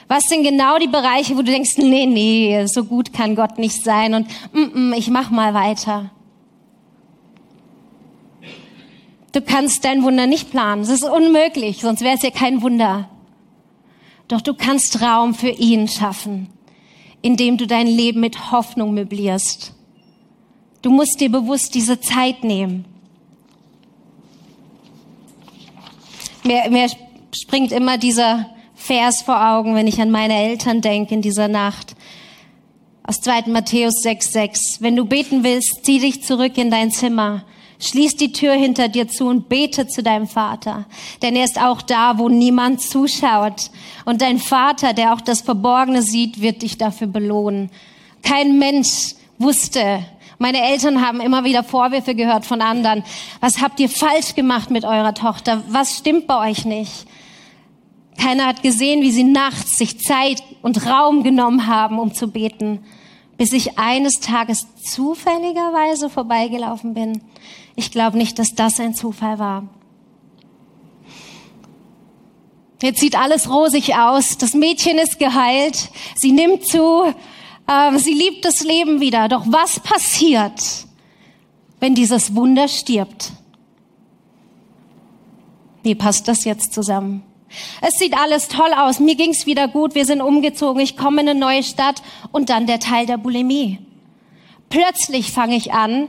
Was 0.08 0.24
sind 0.24 0.42
genau 0.42 0.78
die 0.78 0.88
Bereiche, 0.88 1.34
wo 1.36 1.42
du 1.42 1.52
denkst, 1.52 1.76
nee, 1.76 2.06
nee, 2.06 2.64
so 2.66 2.84
gut 2.84 3.12
kann 3.12 3.36
Gott 3.36 3.58
nicht 3.58 3.84
sein 3.84 4.14
und 4.14 4.26
mm, 4.52 4.88
mm, 4.88 4.92
ich 4.94 5.10
mach 5.10 5.30
mal 5.30 5.52
weiter. 5.52 6.10
Du 9.32 9.42
kannst 9.42 9.84
dein 9.84 10.02
Wunder 10.02 10.26
nicht 10.26 10.50
planen. 10.50 10.80
Es 10.80 10.88
ist 10.88 11.04
unmöglich, 11.04 11.82
sonst 11.82 12.00
wäre 12.00 12.16
es 12.16 12.22
ja 12.22 12.30
kein 12.30 12.62
Wunder. 12.62 13.10
Doch 14.28 14.40
du 14.40 14.54
kannst 14.54 15.02
Raum 15.02 15.34
für 15.34 15.50
ihn 15.50 15.88
schaffen, 15.88 16.48
indem 17.20 17.58
du 17.58 17.66
dein 17.66 17.86
Leben 17.86 18.20
mit 18.20 18.50
Hoffnung 18.50 18.94
möblierst. 18.94 19.74
Du 20.80 20.90
musst 20.90 21.20
dir 21.20 21.30
bewusst 21.30 21.74
diese 21.74 22.00
Zeit 22.00 22.44
nehmen. 22.44 22.86
Mir, 26.44 26.70
mir 26.70 26.88
springt 27.34 27.72
immer 27.72 27.98
dieser 27.98 28.46
Vers 28.78 29.22
vor 29.22 29.44
Augen, 29.44 29.74
wenn 29.74 29.88
ich 29.88 30.00
an 30.00 30.10
meine 30.10 30.34
Eltern 30.34 30.80
denke 30.80 31.12
in 31.12 31.20
dieser 31.20 31.48
Nacht. 31.48 31.94
Aus 33.02 33.20
2. 33.20 33.42
Matthäus 33.48 34.04
6,6. 34.04 34.78
Wenn 34.80 34.96
du 34.96 35.04
beten 35.04 35.42
willst, 35.42 35.84
zieh 35.84 35.98
dich 35.98 36.22
zurück 36.22 36.56
in 36.56 36.70
dein 36.70 36.90
Zimmer. 36.90 37.44
Schließ 37.80 38.16
die 38.16 38.32
Tür 38.32 38.54
hinter 38.54 38.88
dir 38.88 39.08
zu 39.08 39.26
und 39.26 39.48
bete 39.48 39.88
zu 39.88 40.02
deinem 40.02 40.28
Vater. 40.28 40.86
Denn 41.22 41.36
er 41.36 41.44
ist 41.44 41.60
auch 41.60 41.82
da, 41.82 42.18
wo 42.18 42.28
niemand 42.28 42.80
zuschaut. 42.80 43.70
Und 44.04 44.22
dein 44.22 44.38
Vater, 44.38 44.94
der 44.94 45.12
auch 45.12 45.20
das 45.20 45.42
Verborgene 45.42 46.00
sieht, 46.00 46.40
wird 46.40 46.62
dich 46.62 46.78
dafür 46.78 47.08
belohnen. 47.08 47.70
Kein 48.22 48.58
Mensch 48.58 49.14
wusste, 49.38 50.04
meine 50.38 50.62
Eltern 50.62 51.04
haben 51.04 51.20
immer 51.20 51.44
wieder 51.44 51.64
Vorwürfe 51.64 52.14
gehört 52.14 52.46
von 52.46 52.62
anderen. 52.62 53.02
Was 53.40 53.60
habt 53.60 53.80
ihr 53.80 53.88
falsch 53.88 54.36
gemacht 54.36 54.70
mit 54.70 54.84
eurer 54.84 55.14
Tochter? 55.14 55.64
Was 55.68 55.98
stimmt 55.98 56.28
bei 56.28 56.48
euch 56.48 56.64
nicht? 56.64 57.06
Keiner 58.18 58.46
hat 58.46 58.62
gesehen, 58.62 59.00
wie 59.02 59.12
sie 59.12 59.24
nachts 59.24 59.78
sich 59.78 60.00
Zeit 60.00 60.42
und 60.60 60.84
Raum 60.86 61.22
genommen 61.22 61.66
haben, 61.66 61.98
um 61.98 62.12
zu 62.12 62.28
beten, 62.28 62.84
bis 63.36 63.52
ich 63.52 63.78
eines 63.78 64.20
Tages 64.20 64.66
zufälligerweise 64.82 66.10
vorbeigelaufen 66.10 66.94
bin. 66.94 67.22
Ich 67.76 67.92
glaube 67.92 68.18
nicht, 68.18 68.38
dass 68.38 68.54
das 68.54 68.80
ein 68.80 68.94
Zufall 68.94 69.38
war. 69.38 69.68
Jetzt 72.82 73.00
sieht 73.00 73.16
alles 73.16 73.50
rosig 73.50 73.94
aus. 73.94 74.36
Das 74.38 74.54
Mädchen 74.54 74.98
ist 74.98 75.18
geheilt. 75.18 75.90
Sie 76.16 76.32
nimmt 76.32 76.66
zu. 76.66 77.12
Ähm, 77.68 77.98
sie 77.98 78.14
liebt 78.14 78.44
das 78.44 78.60
Leben 78.60 79.00
wieder. 79.00 79.28
Doch 79.28 79.44
was 79.46 79.80
passiert, 79.80 80.60
wenn 81.80 81.94
dieses 81.94 82.34
Wunder 82.34 82.66
stirbt? 82.68 83.32
Wie 85.82 85.94
passt 85.94 86.28
das 86.28 86.44
jetzt 86.44 86.72
zusammen? 86.72 87.22
Es 87.80 87.94
sieht 87.98 88.16
alles 88.16 88.48
toll 88.48 88.72
aus. 88.76 89.00
Mir 89.00 89.14
ging's 89.14 89.46
wieder 89.46 89.68
gut. 89.68 89.94
Wir 89.94 90.04
sind 90.04 90.20
umgezogen. 90.20 90.80
Ich 90.80 90.96
komme 90.96 91.22
in 91.22 91.28
eine 91.28 91.38
neue 91.38 91.62
Stadt. 91.62 92.02
Und 92.32 92.50
dann 92.50 92.66
der 92.66 92.80
Teil 92.80 93.06
der 93.06 93.18
Bulimie. 93.18 93.78
Plötzlich 94.68 95.32
fange 95.32 95.56
ich 95.56 95.72
an, 95.72 96.08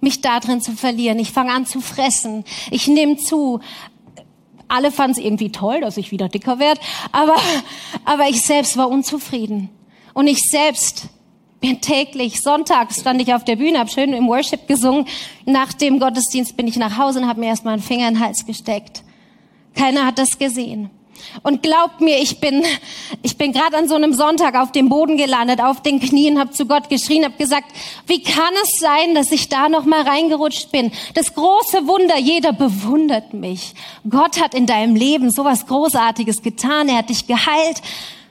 mich 0.00 0.20
da 0.20 0.40
drin 0.40 0.60
zu 0.60 0.72
verlieren. 0.72 1.18
Ich 1.18 1.32
fange 1.32 1.52
an 1.52 1.66
zu 1.66 1.80
fressen. 1.80 2.44
Ich 2.70 2.86
nehme 2.86 3.16
zu. 3.16 3.60
Alle 4.68 4.90
fanden 4.90 5.18
es 5.18 5.24
irgendwie 5.24 5.50
toll, 5.50 5.80
dass 5.80 5.96
ich 5.96 6.10
wieder 6.10 6.28
dicker 6.28 6.58
werde. 6.58 6.80
Aber, 7.12 7.36
aber 8.04 8.28
ich 8.28 8.42
selbst 8.42 8.76
war 8.76 8.88
unzufrieden. 8.88 9.70
Und 10.12 10.26
ich 10.26 10.40
selbst 10.48 11.08
bin 11.60 11.80
täglich, 11.80 12.42
sonntags 12.42 13.00
stand 13.00 13.22
ich 13.22 13.32
auf 13.32 13.42
der 13.42 13.56
Bühne, 13.56 13.78
habe 13.78 13.90
schön 13.90 14.12
im 14.12 14.28
Worship 14.28 14.66
gesungen. 14.68 15.06
Nach 15.46 15.72
dem 15.72 15.98
Gottesdienst 15.98 16.58
bin 16.58 16.68
ich 16.68 16.76
nach 16.76 16.98
Hause 16.98 17.20
und 17.20 17.26
habe 17.26 17.40
mir 17.40 17.46
erstmal 17.46 17.74
einen 17.74 17.82
Finger 17.82 18.08
in 18.08 18.14
den 18.14 18.22
Hals 18.22 18.44
gesteckt. 18.44 19.02
Keiner 19.74 20.06
hat 20.06 20.18
das 20.18 20.38
gesehen. 20.38 20.90
Und 21.42 21.62
glaubt 21.62 22.00
mir, 22.00 22.18
ich 22.18 22.40
bin, 22.40 22.62
ich 23.22 23.36
bin 23.36 23.52
gerade 23.52 23.76
an 23.76 23.88
so 23.88 23.94
einem 23.94 24.12
Sonntag 24.12 24.54
auf 24.54 24.72
dem 24.72 24.88
Boden 24.88 25.16
gelandet, 25.16 25.60
auf 25.60 25.82
den 25.82 26.00
Knien, 26.00 26.38
habe 26.38 26.50
zu 26.50 26.66
Gott 26.66 26.88
geschrien, 26.88 27.24
habe 27.24 27.36
gesagt, 27.36 27.66
wie 28.06 28.22
kann 28.22 28.52
es 28.62 28.78
sein, 28.78 29.14
dass 29.14 29.32
ich 29.32 29.48
da 29.48 29.68
noch 29.68 29.84
mal 29.84 30.02
reingerutscht 30.02 30.70
bin? 30.70 30.92
Das 31.14 31.34
große 31.34 31.86
Wunder, 31.86 32.18
jeder 32.18 32.52
bewundert 32.52 33.34
mich. 33.34 33.74
Gott 34.08 34.40
hat 34.40 34.54
in 34.54 34.66
deinem 34.66 34.96
Leben 34.96 35.30
sowas 35.30 35.66
Großartiges 35.66 36.42
getan, 36.42 36.88
er 36.88 36.98
hat 36.98 37.10
dich 37.10 37.26
geheilt. 37.26 37.80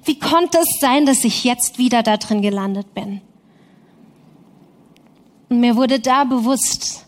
Wie 0.06 0.20
konnte 0.20 0.60
es 0.60 0.80
sein, 0.80 1.06
dass 1.06 1.24
ich 1.24 1.44
jetzt 1.44 1.78
wieder 1.78 2.04
da 2.04 2.18
drin 2.18 2.42
gelandet 2.42 2.94
bin? 2.94 3.22
Und 5.50 5.60
mir 5.60 5.76
wurde 5.76 6.00
da 6.00 6.24
bewusst, 6.24 7.06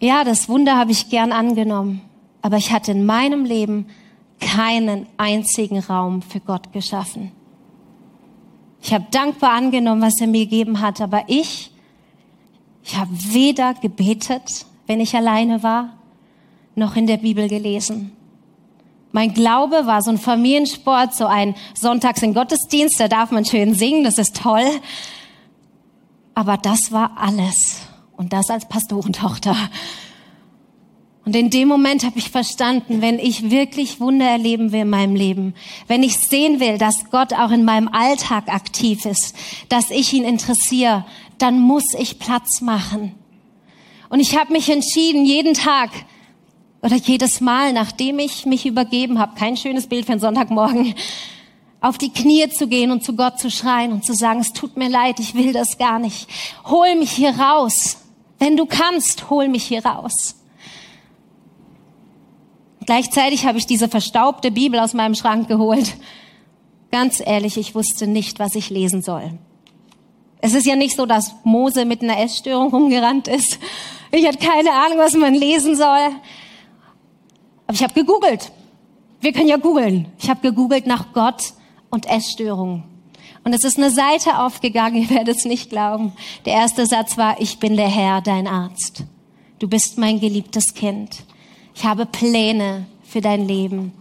ja, 0.00 0.24
das 0.24 0.48
Wunder 0.48 0.76
habe 0.76 0.92
ich 0.92 1.10
gern 1.10 1.32
angenommen, 1.32 2.02
aber 2.42 2.56
ich 2.56 2.72
hatte 2.72 2.90
in 2.90 3.06
meinem 3.06 3.44
Leben 3.44 3.86
keinen 4.40 5.06
einzigen 5.16 5.78
Raum 5.78 6.20
für 6.20 6.40
Gott 6.40 6.72
geschaffen. 6.72 7.30
Ich 8.82 8.92
habe 8.92 9.06
dankbar 9.12 9.52
angenommen, 9.52 10.02
was 10.02 10.20
er 10.20 10.26
mir 10.26 10.44
gegeben 10.44 10.80
hat, 10.80 11.00
aber 11.00 11.24
ich, 11.28 11.70
ich 12.82 12.96
habe 12.96 13.10
weder 13.12 13.74
gebetet, 13.74 14.66
wenn 14.88 15.00
ich 15.00 15.14
alleine 15.14 15.62
war, 15.62 15.94
noch 16.74 16.96
in 16.96 17.06
der 17.06 17.18
Bibel 17.18 17.48
gelesen. 17.48 18.12
Mein 19.12 19.34
Glaube 19.34 19.86
war 19.86 20.02
so 20.02 20.10
ein 20.10 20.18
Familiensport, 20.18 21.14
so 21.14 21.26
ein 21.26 21.54
Sonntags 21.74 22.22
in 22.22 22.34
Gottesdienst, 22.34 22.98
da 22.98 23.08
darf 23.08 23.30
man 23.30 23.44
schön 23.44 23.74
singen, 23.74 24.04
das 24.04 24.18
ist 24.18 24.36
toll. 24.36 24.64
Aber 26.34 26.56
das 26.56 26.90
war 26.90 27.12
alles. 27.18 27.82
Und 28.16 28.32
das 28.32 28.48
als 28.50 28.66
Pastorentochter. 28.68 29.54
Und 31.24 31.36
in 31.36 31.50
dem 31.50 31.68
Moment 31.68 32.04
habe 32.04 32.18
ich 32.18 32.30
verstanden, 32.30 33.00
wenn 33.00 33.20
ich 33.20 33.50
wirklich 33.50 34.00
Wunder 34.00 34.26
erleben 34.26 34.72
will 34.72 34.80
in 34.80 34.90
meinem 34.90 35.14
Leben, 35.14 35.54
wenn 35.86 36.02
ich 36.02 36.18
sehen 36.18 36.58
will, 36.58 36.78
dass 36.78 37.10
Gott 37.10 37.32
auch 37.32 37.52
in 37.52 37.64
meinem 37.64 37.88
Alltag 37.88 38.48
aktiv 38.48 39.06
ist, 39.06 39.36
dass 39.68 39.90
ich 39.90 40.12
ihn 40.12 40.24
interessiere, 40.24 41.04
dann 41.38 41.60
muss 41.60 41.84
ich 41.96 42.18
Platz 42.18 42.60
machen. 42.60 43.14
Und 44.08 44.18
ich 44.18 44.36
habe 44.36 44.52
mich 44.52 44.68
entschieden, 44.68 45.24
jeden 45.24 45.54
Tag 45.54 45.90
oder 46.82 46.96
jedes 46.96 47.40
Mal, 47.40 47.72
nachdem 47.72 48.18
ich 48.18 48.44
mich 48.44 48.66
übergeben 48.66 49.20
habe, 49.20 49.38
kein 49.38 49.56
schönes 49.56 49.86
Bild 49.86 50.06
für 50.06 50.12
einen 50.12 50.20
Sonntagmorgen, 50.20 50.94
auf 51.80 51.98
die 51.98 52.12
Knie 52.12 52.48
zu 52.48 52.66
gehen 52.66 52.90
und 52.90 53.04
zu 53.04 53.14
Gott 53.14 53.38
zu 53.38 53.50
schreien 53.50 53.92
und 53.92 54.04
zu 54.04 54.14
sagen, 54.14 54.40
es 54.40 54.52
tut 54.52 54.76
mir 54.76 54.88
leid, 54.88 55.20
ich 55.20 55.34
will 55.34 55.52
das 55.52 55.78
gar 55.78 56.00
nicht. 56.00 56.28
Hol 56.64 56.96
mich 56.96 57.12
hier 57.12 57.38
raus. 57.38 57.98
Wenn 58.38 58.56
du 58.56 58.66
kannst, 58.66 59.30
hol 59.30 59.48
mich 59.48 59.64
hier 59.64 59.84
raus. 59.84 60.36
Gleichzeitig 62.86 63.46
habe 63.46 63.58
ich 63.58 63.66
diese 63.66 63.88
verstaubte 63.88 64.50
Bibel 64.50 64.80
aus 64.80 64.94
meinem 64.94 65.14
Schrank 65.14 65.48
geholt. 65.48 65.94
Ganz 66.90 67.22
ehrlich, 67.24 67.56
ich 67.56 67.74
wusste 67.74 68.06
nicht, 68.06 68.38
was 68.38 68.54
ich 68.54 68.70
lesen 68.70 69.02
soll. 69.02 69.38
Es 70.40 70.54
ist 70.54 70.66
ja 70.66 70.74
nicht 70.74 70.96
so, 70.96 71.06
dass 71.06 71.34
Mose 71.44 71.84
mit 71.84 72.02
einer 72.02 72.18
Essstörung 72.18 72.70
rumgerannt 72.70 73.28
ist. 73.28 73.58
Ich 74.10 74.26
hatte 74.26 74.38
keine 74.38 74.72
Ahnung, 74.72 74.98
was 74.98 75.14
man 75.14 75.34
lesen 75.34 75.76
soll. 75.76 76.10
Aber 77.66 77.74
ich 77.74 77.82
habe 77.82 77.94
gegoogelt. 77.94 78.50
Wir 79.20 79.32
können 79.32 79.48
ja 79.48 79.56
googeln. 79.56 80.08
Ich 80.18 80.28
habe 80.28 80.40
gegoogelt 80.40 80.86
nach 80.86 81.12
Gott 81.12 81.54
und 81.90 82.06
Essstörungen. 82.06 82.82
Und 83.44 83.54
es 83.54 83.64
ist 83.64 83.78
eine 83.78 83.90
Seite 83.90 84.38
aufgegangen, 84.38 84.96
ihr 85.02 85.10
werdet 85.10 85.36
es 85.36 85.44
nicht 85.44 85.70
glauben. 85.70 86.12
Der 86.44 86.54
erste 86.54 86.86
Satz 86.86 87.16
war, 87.16 87.40
ich 87.40 87.58
bin 87.58 87.76
der 87.76 87.88
Herr, 87.88 88.20
dein 88.20 88.46
Arzt. 88.46 89.04
Du 89.58 89.68
bist 89.68 89.96
mein 89.96 90.18
geliebtes 90.18 90.74
Kind. 90.74 91.24
Ich 91.74 91.84
habe 91.84 92.06
Pläne 92.06 92.86
für 93.02 93.20
dein 93.20 93.46
Leben. 93.46 93.92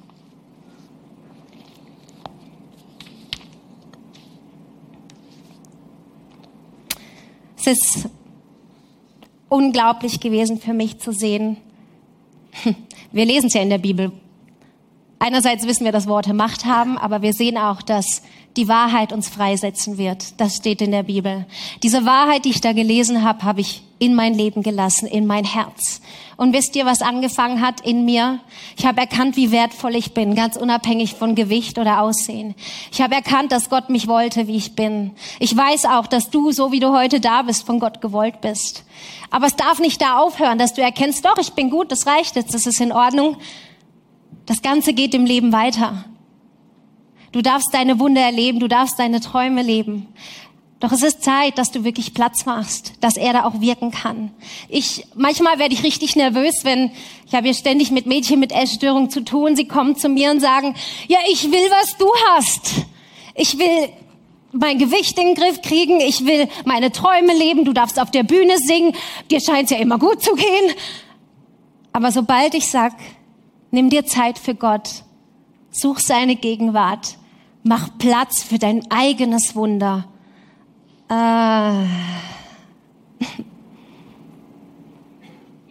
Es 7.58 7.68
ist 7.68 8.10
unglaublich 9.50 10.20
gewesen 10.20 10.60
für 10.60 10.74
mich 10.74 11.00
zu 11.00 11.12
sehen. 11.12 11.58
Wir 13.12 13.26
lesen 13.26 13.48
es 13.48 13.54
ja 13.54 13.62
in 13.62 13.70
der 13.70 13.78
Bibel. 13.78 14.12
Einerseits 15.20 15.68
wissen 15.68 15.86
wir, 15.86 15.92
dass 15.92 16.08
Worte 16.08 16.34
Macht 16.34 16.66
haben, 16.66 16.98
aber 16.98 17.22
wir 17.22 17.34
sehen 17.34 17.56
auch, 17.56 17.84
dass 17.84 18.24
die 18.58 18.68
Wahrheit 18.68 19.14
uns 19.14 19.30
freisetzen 19.30 20.00
wird. 20.00 20.42
Das 20.42 20.56
steht 20.56 20.82
in 20.82 20.90
der 20.90 21.04
Bibel. 21.04 21.46
Diese 21.84 22.06
Wahrheit, 22.06 22.46
die 22.46 22.50
ich 22.50 22.62
da 22.62 22.74
gelesen 22.74 23.24
habe, 23.24 23.44
habe 23.44 23.62
ich 23.62 23.84
in 24.02 24.16
mein 24.16 24.34
Leben 24.34 24.64
gelassen, 24.64 25.08
in 25.08 25.28
mein 25.28 25.46
Herz. 25.46 26.02
Und 26.36 26.54
wisst 26.54 26.76
ihr, 26.76 26.88
was 26.88 27.04
angefangen 27.04 27.62
hat 27.62 27.82
in 27.82 28.04
mir? 28.04 28.40
Ich 28.76 28.88
habe 28.88 29.00
erkannt, 29.00 29.36
wie 29.36 29.52
wertvoll 29.52 29.96
ich 29.96 30.16
bin, 30.16 30.34
ganz 30.34 30.58
unabhängig 30.58 31.14
von 31.14 31.36
Gewicht 31.36 31.78
oder 31.78 32.02
Aussehen. 32.02 32.56
Ich 32.92 33.00
habe 33.00 33.14
erkannt, 33.14 33.52
dass 33.52 33.70
Gott 33.70 33.92
mich 33.92 34.08
wollte, 34.08 34.48
wie 34.48 34.58
ich 34.58 34.74
bin. 34.74 35.12
Ich 35.38 35.56
weiß 35.56 35.86
auch, 35.86 36.08
dass 36.08 36.32
du, 36.32 36.52
so 36.52 36.72
wie 36.72 36.80
du 36.80 36.98
heute 36.98 37.20
da 37.20 37.44
bist, 37.44 37.68
von 37.68 37.80
Gott 37.80 38.02
gewollt 38.02 38.42
bist. 38.42 38.86
Aber 39.30 39.46
es 39.46 39.56
darf 39.56 39.78
nicht 39.78 40.02
da 40.02 40.18
aufhören, 40.18 40.58
dass 40.58 40.74
du 40.74 40.82
erkennst, 40.82 41.24
doch, 41.24 41.38
ich 41.38 41.52
bin 41.52 41.70
gut, 41.70 41.92
das 41.92 42.08
reicht 42.08 42.36
jetzt, 42.36 42.56
das 42.56 42.66
ist 42.66 42.82
in 42.82 42.92
Ordnung. 42.92 43.38
Das 44.48 44.64
Ganze 44.64 44.94
geht 44.94 45.14
im 45.14 45.26
Leben 45.26 45.54
weiter. 45.54 46.06
Du 47.32 47.44
darfst 47.44 47.72
deine 47.72 48.00
Wunder 48.00 48.22
erleben, 48.22 48.60
du 48.60 48.68
darfst 48.68 48.98
deine 48.98 49.22
Träume 49.22 49.62
leben. 49.62 50.08
Doch 50.82 50.92
es 50.92 51.04
ist 51.04 51.24
Zeit, 51.24 51.60
dass 51.60 51.72
du 51.72 51.84
wirklich 51.84 52.14
Platz 52.14 52.46
machst, 52.46 52.94
dass 53.02 53.16
er 53.16 53.34
da 53.34 53.46
auch 53.46 53.62
wirken 53.62 53.92
kann. 53.92 54.32
Ich, 54.68 55.06
manchmal 55.16 55.60
werde 55.60 55.76
ich 55.76 55.84
richtig 55.84 56.16
nervös, 56.16 56.64
wenn, 56.64 56.92
ich 57.28 57.34
habe 57.34 57.46
hier 57.46 57.54
ständig 57.54 57.92
mit 57.92 58.08
Mädchen 58.08 58.40
mit 58.40 58.52
Essstörung 58.52 59.12
zu 59.12 59.22
tun, 59.22 59.56
sie 59.56 59.68
kommen 59.68 59.96
zu 59.96 60.10
mir 60.10 60.32
und 60.32 60.40
sagen, 60.40 60.76
ja, 61.08 61.20
ich 61.32 61.52
will, 61.52 61.70
was 61.70 61.98
du 61.98 62.08
hast. 62.32 62.72
Ich 63.36 63.60
will 63.60 63.90
mein 64.52 64.80
Gewicht 64.80 65.18
in 65.20 65.28
den 65.28 65.36
Griff 65.36 65.62
kriegen, 65.62 66.02
ich 66.02 66.26
will 66.26 66.50
meine 66.66 66.92
Träume 66.92 67.34
leben, 67.34 67.64
du 67.64 67.74
darfst 67.74 68.00
auf 68.00 68.12
der 68.12 68.24
Bühne 68.24 68.58
singen, 68.58 68.94
dir 69.30 69.40
scheint 69.40 69.70
ja 69.70 69.78
immer 69.78 70.00
gut 70.00 70.24
zu 70.24 70.34
gehen. 70.34 70.74
Aber 71.94 72.12
sobald 72.12 72.56
ich 72.56 72.70
sag, 72.70 72.94
nimm 73.70 73.90
dir 73.90 74.06
Zeit 74.06 74.40
für 74.40 74.56
Gott, 74.56 74.90
such 75.70 76.00
seine 76.00 76.36
Gegenwart, 76.36 77.18
Mach 77.64 77.90
Platz 78.00 78.42
für 78.42 78.58
dein 78.58 78.90
eigenes 78.90 79.56
Wunder. 79.56 80.06
Äh, 81.12 81.14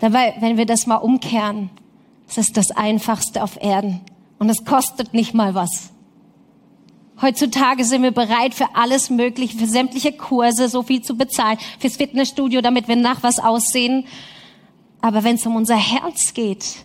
Dabei, 0.00 0.34
wenn 0.40 0.58
wir 0.58 0.66
das 0.66 0.86
mal 0.86 0.96
umkehren, 0.96 1.70
es 2.28 2.36
ist 2.38 2.56
das 2.56 2.70
Einfachste 2.70 3.42
auf 3.42 3.60
Erden 3.60 4.00
und 4.38 4.50
es 4.50 4.64
kostet 4.64 5.14
nicht 5.14 5.34
mal 5.34 5.54
was. 5.54 5.90
Heutzutage 7.22 7.84
sind 7.84 8.02
wir 8.02 8.12
bereit 8.12 8.54
für 8.54 8.74
alles 8.74 9.10
Mögliche, 9.10 9.58
für 9.58 9.66
sämtliche 9.66 10.12
Kurse 10.12 10.68
so 10.68 10.82
viel 10.82 11.02
zu 11.02 11.16
bezahlen, 11.16 11.58
fürs 11.78 11.96
Fitnessstudio, 11.96 12.62
damit 12.62 12.88
wir 12.88 12.96
nach 12.96 13.22
was 13.22 13.38
aussehen. 13.38 14.06
Aber 15.02 15.24
wenn 15.24 15.36
es 15.36 15.44
um 15.44 15.56
unser 15.56 15.76
Herz 15.76 16.34
geht, 16.34 16.84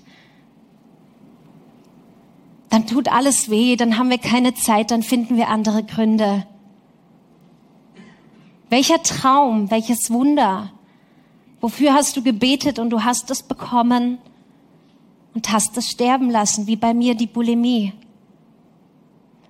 dann 2.69 2.88
tut 2.88 3.09
alles 3.09 3.50
weh, 3.50 3.75
dann 3.77 3.97
haben 3.97 4.09
wir 4.09 4.17
keine 4.17 4.53
Zeit, 4.55 4.91
dann 4.91 5.03
finden 5.03 5.38
wir 5.38 5.47
andere 5.47 5.83
Gründe. 5.83 6.45
Welcher 8.69 9.01
Traum, 9.03 9.69
welches 9.69 10.10
Wunder, 10.10 10.72
wofür 11.62 11.93
hast 11.93 12.17
du 12.17 12.24
gebetet 12.24 12.79
und 12.79 12.89
du 12.89 13.03
hast 13.03 13.29
es 13.31 13.43
bekommen 13.43 14.17
und 15.34 15.51
hast 15.51 15.77
es 15.77 15.89
sterben 15.89 16.29
lassen, 16.29 16.67
wie 16.67 16.75
bei 16.75 16.93
mir 16.93 17.15
die 17.15 17.27
Bulimie. 17.27 17.93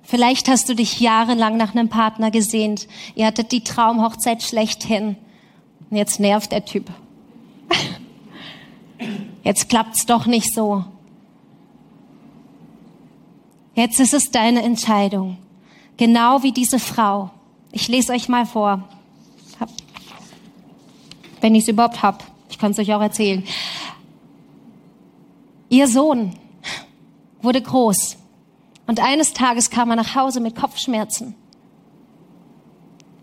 Vielleicht 0.03 0.47
hast 0.49 0.69
du 0.69 0.75
dich 0.75 0.99
jahrelang 0.99 1.57
nach 1.57 1.73
einem 1.73 1.89
Partner 1.89 2.29
gesehnt. 2.29 2.87
Ihr 3.15 3.25
hattet 3.25 3.51
die 3.51 3.63
Traumhochzeit 3.63 4.43
schlechthin. 4.43 5.15
Und 5.89 5.97
jetzt 5.97 6.19
nervt 6.19 6.51
der 6.51 6.65
Typ. 6.65 6.91
Jetzt 9.43 9.69
klappt's 9.69 10.05
doch 10.05 10.25
nicht 10.25 10.53
so. 10.53 10.85
Jetzt 13.75 13.99
ist 13.99 14.13
es 14.13 14.31
deine 14.31 14.63
Entscheidung. 14.63 15.37
Genau 15.97 16.41
wie 16.43 16.51
diese 16.51 16.79
Frau. 16.79 17.29
Ich 17.71 17.87
lese 17.87 18.13
euch 18.13 18.29
mal 18.29 18.45
vor. 18.45 18.87
Wenn 21.45 21.53
ich 21.53 21.65
es 21.65 21.67
überhaupt 21.67 22.01
hab. 22.01 22.23
Ich 22.49 22.57
kann 22.57 22.71
es 22.71 22.79
euch 22.79 22.91
auch 22.91 23.01
erzählen. 23.01 23.43
Ihr 25.69 25.87
Sohn 25.87 26.33
wurde 27.39 27.61
groß 27.61 28.17
und 28.87 28.99
eines 28.99 29.33
Tages 29.33 29.69
kam 29.69 29.91
er 29.91 29.95
nach 29.95 30.15
Hause 30.15 30.39
mit 30.39 30.55
Kopfschmerzen. 30.55 31.35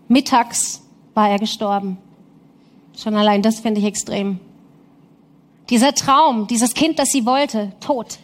Mittags 0.07 0.83
war 1.13 1.31
er 1.31 1.37
gestorben. 1.37 1.97
Schon 2.97 3.13
allein 3.15 3.41
das 3.41 3.59
finde 3.59 3.81
ich 3.81 3.87
extrem. 3.87 4.39
Dieser 5.69 5.93
Traum, 5.93 6.47
dieses 6.47 6.75
Kind, 6.75 6.99
das 6.99 7.09
sie 7.09 7.25
wollte, 7.25 7.73
tot. 7.81 8.19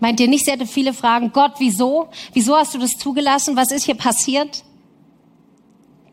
Meint 0.00 0.18
ihr 0.18 0.28
nicht, 0.28 0.46
sie 0.46 0.52
hatte 0.52 0.66
viele 0.66 0.94
Fragen. 0.94 1.30
Gott, 1.34 1.56
wieso? 1.58 2.08
Wieso 2.32 2.56
hast 2.56 2.72
du 2.72 2.78
das 2.78 2.92
zugelassen? 2.92 3.54
Was 3.54 3.70
ist 3.70 3.84
hier 3.84 3.96
passiert? 3.96 4.64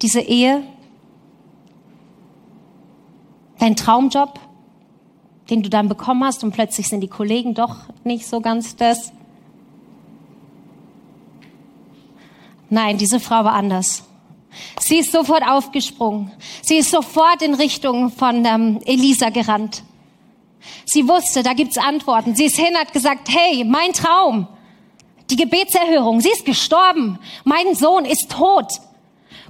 Diese 0.02 0.20
Ehe? 0.20 0.62
Dein 3.60 3.76
Traumjob? 3.76 4.40
den 5.50 5.64
du 5.64 5.70
dann 5.70 5.90
bekommen 5.90 6.24
hast 6.24 6.44
und 6.44 6.52
plötzlich 6.52 6.88
sind 6.88 7.02
die 7.02 7.08
Kollegen 7.08 7.54
doch 7.54 7.78
nicht 8.04 8.28
so 8.28 8.42
ganz 8.42 8.76
das. 8.76 9.12
Nein, 12.70 12.98
diese 12.98 13.20
Frau 13.20 13.44
war 13.44 13.54
anders. 13.54 14.04
Sie 14.80 14.98
ist 14.98 15.12
sofort 15.12 15.44
aufgesprungen. 15.48 16.32
Sie 16.62 16.78
ist 16.78 16.92
sofort 16.92 17.42
in 17.42 17.56
Richtung 17.56 18.12
von 18.12 18.46
ähm, 18.46 18.80
Elisa 18.86 19.30
gerannt. 19.30 19.84
Sie 20.86 21.08
wusste, 21.08 21.44
da 21.44 21.54
gibt's 21.54 21.78
Antworten. 21.78 22.36
Sie 22.36 22.46
ist 22.46 22.58
hin, 22.58 22.76
hat 22.76 22.94
gesagt, 22.94 23.30
hey, 23.30 23.64
mein 23.64 23.94
Traum, 23.94 24.48
die 25.30 25.36
Gebetserhörung, 25.36 26.22
sie 26.22 26.30
ist 26.30 26.46
gestorben. 26.46 27.20
Mein 27.44 27.76
Sohn 27.76 28.06
ist 28.06 28.30
tot. 28.30 28.68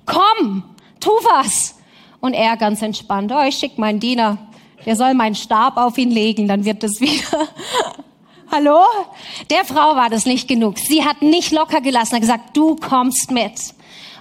Komm, 0.06 0.64
tu 1.00 1.10
was. 1.10 1.76
Und 2.22 2.34
er 2.34 2.58
ganz 2.58 2.82
entspannt, 2.82 3.32
oh, 3.34 3.42
ich 3.48 3.56
schick 3.56 3.78
meinen 3.78 4.00
Diener 4.00 4.38
der 4.86 4.96
soll 4.96 5.14
meinen 5.14 5.36
Stab 5.36 5.78
auf 5.78 5.98
ihn 5.98 6.12
legen, 6.12 6.48
dann 6.48 6.66
wird 6.66 6.84
es 6.84 7.00
wieder. 7.02 7.48
Hallo? 8.52 8.82
Der 9.50 9.66
Frau 9.66 9.96
war 9.96 10.10
das 10.10 10.26
nicht 10.26 10.48
genug. 10.48 10.80
Sie 10.80 11.06
hat 11.06 11.22
nicht 11.22 11.52
locker 11.52 11.82
gelassen, 11.82 12.16
hat 12.16 12.22
gesagt, 12.22 12.58
du 12.58 12.76
kommst 12.76 13.30
mit. 13.32 13.54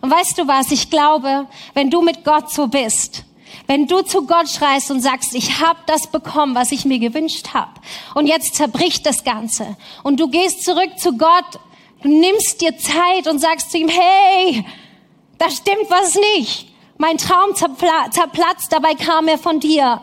Und 0.00 0.11
weißt 0.11 0.37
du 0.38 0.46
was? 0.46 0.70
Ich 0.70 0.90
glaube, 0.90 1.46
wenn 1.74 1.90
du 1.90 2.02
mit 2.02 2.24
Gott 2.24 2.50
so 2.50 2.66
bist, 2.66 3.24
wenn 3.66 3.87
du 3.87 4.02
zu 4.02 4.26
Gott 4.26 4.48
schreist 4.48 4.90
und 4.90 5.00
sagst, 5.00 5.34
ich 5.34 5.61
habe 5.61 5.78
das 5.87 6.06
bekommen, 6.06 6.54
was 6.54 6.72
ich 6.72 6.84
mir 6.84 6.98
gewünscht 6.98 7.54
habe, 7.54 7.72
und 8.14 8.26
jetzt 8.26 8.54
zerbricht 8.54 9.06
das 9.06 9.24
Ganze, 9.24 9.76
und 10.02 10.20
du 10.20 10.28
gehst 10.28 10.64
zurück 10.64 10.98
zu 10.98 11.16
Gott, 11.16 11.58
du 12.02 12.08
nimmst 12.08 12.61
dir 12.61 12.76
Zeit 12.76 13.26
und 13.26 13.38
sagst 13.38 13.70
zu 13.70 13.78
ihm, 13.78 13.88
hey, 13.88 14.64
da 15.38 15.50
stimmt 15.50 15.88
was 15.88 16.14
nicht. 16.37 16.68
Mein 16.98 17.16
Traum 17.16 17.54
zerplatzt, 17.54 18.72
dabei 18.72 18.94
kam 18.94 19.28
er 19.28 19.38
von 19.38 19.61
dir. 19.61 20.00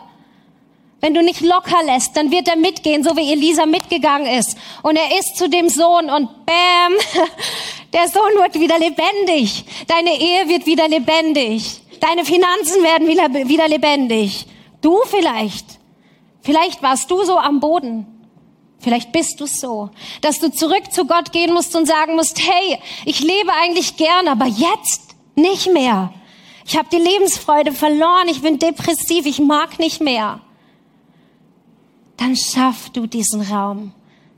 Wenn 1.01 1.13
du 1.13 1.21
nicht 1.21 1.41
locker 1.41 1.83
lässt, 1.83 2.15
dann 2.17 2.31
wird 2.31 2.47
er 2.47 2.55
mitgehen, 2.55 3.03
so 3.03 3.15
wie 3.15 3.31
Elisa 3.31 3.65
mitgegangen 3.65 4.27
ist. 4.27 4.57
Und 4.81 4.95
er 4.95 5.19
ist 5.19 5.35
zu 5.37 5.49
dem 5.49 5.69
Sohn 5.69 6.09
und 6.09 6.45
bam, 6.45 6.93
der 7.93 8.07
Sohn 8.07 8.41
wird 8.41 8.59
wieder 8.59 8.79
lebendig. 8.79 9.65
Deine 9.87 10.19
Ehe 10.19 10.47
wird 10.47 10.65
wieder 10.65 10.87
lebendig. 10.87 11.81
Deine 11.99 12.25
Finanzen 12.25 12.81
werden 12.81 13.07
wieder, 13.07 13.47
wieder 13.47 13.67
lebendig. 13.67 14.47
Du 14.81 14.99
vielleicht. 15.05 15.65
Vielleicht 16.41 16.81
warst 16.81 17.11
du 17.11 17.23
so 17.23 17.37
am 17.37 17.59
Boden. 17.59 18.07
Vielleicht 18.79 19.11
bist 19.11 19.39
du 19.39 19.47
so, 19.47 19.89
dass 20.21 20.39
du 20.39 20.51
zurück 20.51 20.91
zu 20.91 21.05
Gott 21.05 21.31
gehen 21.31 21.53
musst 21.53 21.75
und 21.75 21.87
sagen 21.87 22.15
musst, 22.15 22.39
hey, 22.39 22.79
ich 23.03 23.19
lebe 23.19 23.51
eigentlich 23.61 23.97
gern, 23.97 24.27
aber 24.27 24.45
jetzt 24.45 25.15
nicht 25.35 25.71
mehr. 25.73 26.13
Ich 26.65 26.77
habe 26.77 26.89
die 26.91 26.97
Lebensfreude 26.97 27.71
verloren, 27.71 28.27
ich 28.29 28.41
bin 28.41 28.59
depressiv, 28.59 29.25
ich 29.25 29.39
mag 29.39 29.79
nicht 29.79 30.01
mehr 30.01 30.41
dann 32.17 32.35
schaff 32.35 32.89
du 32.91 33.07
diesen 33.07 33.41
Raum 33.41 33.91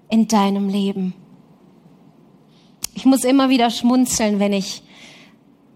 in 0.09 0.27
deinem 0.27 0.69
Leben. 0.69 1.13
Ich 2.93 3.05
muss 3.05 3.23
immer 3.23 3.49
wieder 3.49 3.69
schmunzeln, 3.69 4.39
wenn 4.39 4.53
ich, 4.53 4.81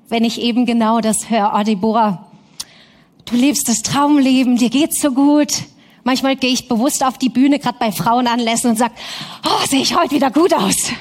wenn 0.09 0.23
ich 0.23 0.41
eben 0.41 0.65
genau 0.65 0.99
das 0.99 1.29
höre. 1.29 1.53
Oh, 1.55 1.63
Deborah, 1.63 2.25
du 3.25 3.35
lebst 3.35 3.69
das 3.69 3.83
Traumleben, 3.83 4.57
dir 4.57 4.69
geht's 4.69 5.01
so 5.01 5.11
gut. 5.11 5.51
Manchmal 6.03 6.35
gehe 6.35 6.49
ich 6.49 6.67
bewusst 6.67 7.05
auf 7.05 7.19
die 7.19 7.29
Bühne, 7.29 7.59
gerade 7.59 7.77
bei 7.77 7.91
Frauenanlässen 7.91 8.71
und 8.71 8.77
sag, 8.77 8.91
oh, 9.45 9.67
sehe 9.67 9.81
ich 9.81 9.95
heute 9.95 10.15
wieder 10.15 10.31
gut 10.31 10.51
aus. 10.53 10.75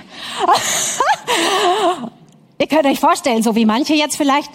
Ihr 2.59 2.67
könnt 2.67 2.85
euch 2.85 3.01
vorstellen, 3.01 3.43
so 3.43 3.55
wie 3.57 3.65
manche 3.65 3.95
jetzt 3.95 4.17
vielleicht. 4.17 4.51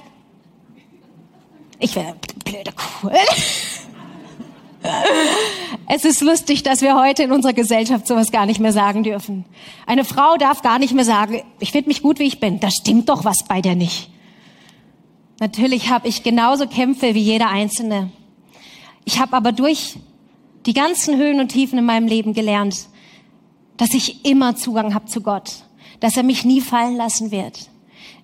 Ich 1.79 1.95
wäre 1.95 2.15
blöde 2.43 2.71
cool. 3.03 3.11
Es 5.88 6.05
ist 6.05 6.21
lustig, 6.21 6.63
dass 6.63 6.81
wir 6.81 6.95
heute 6.95 7.23
in 7.23 7.31
unserer 7.31 7.53
Gesellschaft 7.53 8.07
sowas 8.07 8.31
gar 8.31 8.45
nicht 8.45 8.59
mehr 8.59 8.71
sagen 8.71 9.03
dürfen. 9.03 9.45
Eine 9.85 10.05
Frau 10.05 10.35
darf 10.38 10.61
gar 10.61 10.79
nicht 10.79 10.93
mehr 10.93 11.05
sagen, 11.05 11.41
ich 11.59 11.71
finde 11.71 11.89
mich 11.89 12.01
gut, 12.01 12.19
wie 12.19 12.25
ich 12.25 12.39
bin. 12.39 12.59
Da 12.59 12.69
stimmt 12.71 13.09
doch 13.09 13.25
was 13.25 13.43
bei 13.47 13.61
der 13.61 13.75
nicht. 13.75 14.09
Natürlich 15.39 15.89
habe 15.89 16.07
ich 16.07 16.23
genauso 16.23 16.67
Kämpfe 16.67 17.13
wie 17.13 17.21
jeder 17.21 17.49
Einzelne. 17.49 18.11
Ich 19.03 19.19
habe 19.19 19.35
aber 19.35 19.51
durch 19.51 19.97
die 20.65 20.73
ganzen 20.73 21.17
Höhen 21.17 21.39
und 21.39 21.49
Tiefen 21.49 21.77
in 21.77 21.85
meinem 21.85 22.07
Leben 22.07 22.33
gelernt, 22.33 22.88
dass 23.77 23.93
ich 23.93 24.25
immer 24.25 24.55
Zugang 24.55 24.93
habe 24.93 25.05
zu 25.05 25.21
Gott, 25.21 25.51
dass 25.99 26.15
er 26.17 26.23
mich 26.23 26.45
nie 26.45 26.61
fallen 26.61 26.95
lassen 26.95 27.31
wird. 27.31 27.69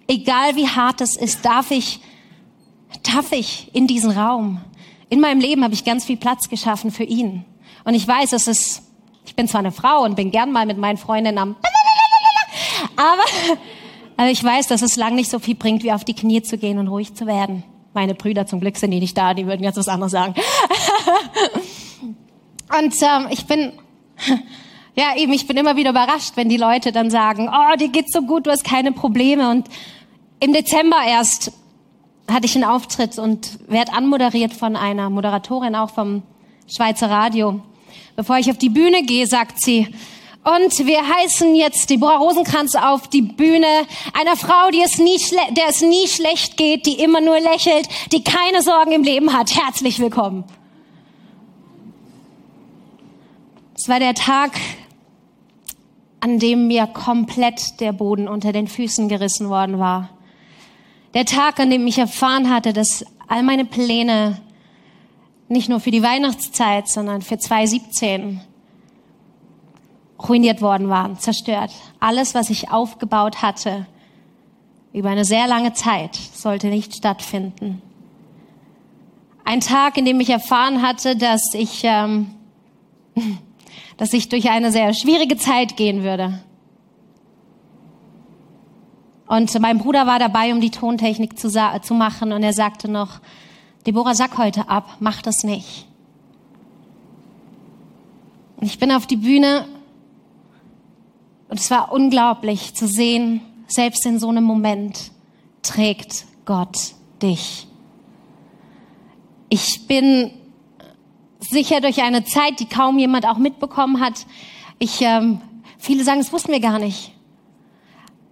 Egal 0.08 0.56
wie 0.56 0.68
hart 0.68 1.02
es 1.02 1.16
ist, 1.16 1.46
darf 1.46 1.72
ich, 1.72 2.00
darf 3.04 3.32
ich 3.32 3.70
in 3.74 3.88
diesen 3.88 4.12
Raum 4.12 4.62
in 5.12 5.20
meinem 5.20 5.42
Leben 5.42 5.66
habe 5.66 5.74
ich 5.74 5.84
ganz 5.84 6.06
viel 6.06 6.16
Platz 6.16 6.48
geschaffen 6.48 6.90
für 6.90 7.04
ihn. 7.04 7.44
Und 7.84 7.96
ich 7.96 8.08
weiß, 8.08 8.32
es 8.32 8.48
ist, 8.48 8.82
ich 9.26 9.36
bin 9.36 9.46
zwar 9.46 9.60
eine 9.60 9.74
Frau 9.74 10.06
und 10.06 10.16
bin 10.16 10.32
gern 10.32 10.54
mal 10.54 10.66
mit 10.66 10.78
meinen 10.78 10.96
Freundinnen 10.96 11.38
am, 11.38 11.58
aber, 12.96 13.24
aber 14.16 14.30
ich 14.30 14.42
weiß, 14.42 14.68
dass 14.68 14.82
es 14.82 14.96
lang 14.96 15.16
nicht 15.16 15.30
so 15.30 15.40
viel 15.40 15.56
bringt, 15.56 15.84
wie 15.84 15.92
auf 15.92 16.06
die 16.06 16.14
Knie 16.14 16.44
zu 16.44 16.58
gehen 16.58 16.80
und 16.80 16.88
ruhig 16.88 17.14
zu 17.14 17.28
werden. 17.28 17.64
Meine 17.94 18.16
Brüder 18.16 18.48
zum 18.48 18.62
Glück 18.62 18.78
sind 18.78 18.92
die 18.92 19.02
nicht 19.02 19.18
da, 19.18 19.34
die 19.34 19.48
würden 19.48 19.64
jetzt 19.64 19.76
was 19.76 19.90
anderes 19.90 20.14
sagen. 20.14 20.34
und 22.80 22.96
ähm, 23.02 23.28
ich 23.32 23.46
bin, 23.48 23.74
ja 24.96 25.18
eben, 25.18 25.34
ich 25.34 25.46
bin 25.46 25.58
immer 25.58 25.76
wieder 25.76 25.90
überrascht, 25.90 26.38
wenn 26.38 26.48
die 26.48 26.56
Leute 26.56 26.94
dann 26.94 27.10
sagen, 27.10 27.50
oh, 27.54 27.76
dir 27.76 27.90
geht's 27.90 28.14
so 28.14 28.22
gut, 28.22 28.48
du 28.48 28.50
hast 28.50 28.64
keine 28.64 28.94
Probleme. 28.94 29.52
Und 29.52 29.68
im 30.40 30.54
Dezember 30.54 31.04
erst 31.06 31.52
hatte 32.34 32.46
ich 32.46 32.56
einen 32.56 32.64
Auftritt 32.64 33.18
und 33.18 33.60
werde 33.68 33.94
anmoderiert 33.94 34.54
von 34.54 34.76
einer 34.76 35.10
Moderatorin 35.10 35.76
auch 35.76 35.92
vom 35.92 36.24
Schweizer 36.68 37.10
Radio. 37.10 37.62
Bevor 38.16 38.38
ich 38.38 38.50
auf 38.50 38.58
die 38.58 38.70
Bühne 38.70 39.04
gehe, 39.04 39.28
sagt 39.28 39.62
sie, 39.62 39.88
und 40.44 40.88
wir 40.88 41.08
heißen 41.08 41.54
jetzt 41.56 41.90
Deborah 41.92 42.18
Rosenkranz 42.18 42.76
auf 42.76 43.08
die 43.08 43.22
Bühne, 43.22 43.68
einer 44.14 44.36
Frau, 44.36 44.72
die 44.72 44.82
es 44.82 44.98
nie 44.98 45.20
der 45.52 45.68
es 45.70 45.82
nie 45.82 46.08
schlecht 46.08 46.58
geht, 46.58 46.88
die 46.88 47.00
immer 47.00 47.22
nur 47.22 47.40
lächelt, 47.40 47.88
die 48.12 48.24
keine 48.24 48.64
Sorgen 48.64 48.92
im 48.92 49.04
Leben 49.04 49.34
hat. 49.34 49.56
Herzlich 49.56 50.00
willkommen. 50.00 50.44
Es 53.78 53.88
war 53.88 54.00
der 54.00 54.16
Tag, 54.16 54.52
an 56.22 56.40
dem 56.40 56.68
mir 56.68 56.88
komplett 56.88 57.80
der 57.80 57.94
Boden 57.94 58.28
unter 58.28 58.52
den 58.52 58.68
Füßen 58.68 59.10
gerissen 59.10 59.50
worden 59.50 59.78
war. 59.78 60.10
Der 61.14 61.26
Tag, 61.26 61.60
an 61.60 61.70
dem 61.70 61.86
ich 61.88 61.98
erfahren 61.98 62.50
hatte, 62.50 62.74
dass 62.74 63.06
all 63.28 63.44
meine 63.44 63.66
Pläne 63.66 64.42
nicht 65.50 65.68
nur 65.68 65.82
für 65.82 65.92
die 65.92 66.04
Weihnachtszeit, 66.04 66.88
sondern 66.88 67.22
für 67.22 67.38
2017 67.38 68.40
ruiniert 70.28 70.62
worden 70.62 70.88
waren, 70.88 71.20
zerstört. 71.20 71.72
Alles, 72.00 72.34
was 72.34 72.50
ich 72.50 72.72
aufgebaut 72.72 73.42
hatte, 73.42 73.86
über 74.94 75.10
eine 75.10 75.26
sehr 75.26 75.48
lange 75.48 75.74
Zeit, 75.74 76.16
sollte 76.16 76.68
nicht 76.68 76.96
stattfinden. 76.96 77.82
Ein 79.44 79.60
Tag, 79.60 79.98
in 79.98 80.06
dem 80.06 80.20
ich 80.20 80.30
erfahren 80.30 80.82
hatte, 80.82 81.16
dass 81.16 81.54
ich, 81.54 81.82
ähm, 81.84 82.32
dass 83.98 84.14
ich 84.14 84.30
durch 84.30 84.50
eine 84.50 84.72
sehr 84.72 84.94
schwierige 84.94 85.38
Zeit 85.38 85.76
gehen 85.76 86.04
würde. 86.04 86.40
Und 89.32 89.58
mein 89.62 89.78
Bruder 89.78 90.06
war 90.08 90.20
dabei, 90.20 90.52
um 90.52 90.60
die 90.60 90.72
Tontechnik 90.72 91.40
zu, 91.40 91.48
zu 91.48 91.94
machen, 91.94 92.34
und 92.34 92.44
er 92.44 92.52
sagte 92.52 92.92
noch, 92.92 93.22
Deborah, 93.88 94.14
sag 94.14 94.38
heute 94.38 94.68
ab, 94.68 94.98
mach 95.00 95.22
das 95.22 95.46
nicht. 95.46 95.88
Und 98.58 98.68
ich 98.68 98.78
bin 98.78 98.92
auf 98.92 99.08
die 99.08 99.16
Bühne 99.16 99.70
und 101.48 101.62
es 101.62 101.72
war 101.72 101.94
unglaublich 101.94 102.74
zu 102.74 102.90
sehen, 102.90 103.40
selbst 103.70 104.06
in 104.06 104.20
so 104.20 104.28
einem 104.28 104.44
Moment 104.44 105.12
trägt 105.62 106.26
Gott 106.44 106.76
dich. 107.22 107.68
Ich 109.48 109.88
bin 109.88 110.32
sicher 111.40 111.80
durch 111.80 112.04
eine 112.04 112.26
Zeit, 112.26 112.60
die 112.60 112.68
kaum 112.68 113.00
jemand 113.00 113.26
auch 113.26 113.38
mitbekommen 113.38 114.02
hat. 114.02 114.26
Ich, 114.78 115.00
ähm, 115.00 115.40
viele 115.78 116.04
sagen, 116.04 116.20
es 116.20 116.34
wussten 116.34 116.52
wir 116.52 116.60
gar 116.60 116.80
nicht. 116.80 117.14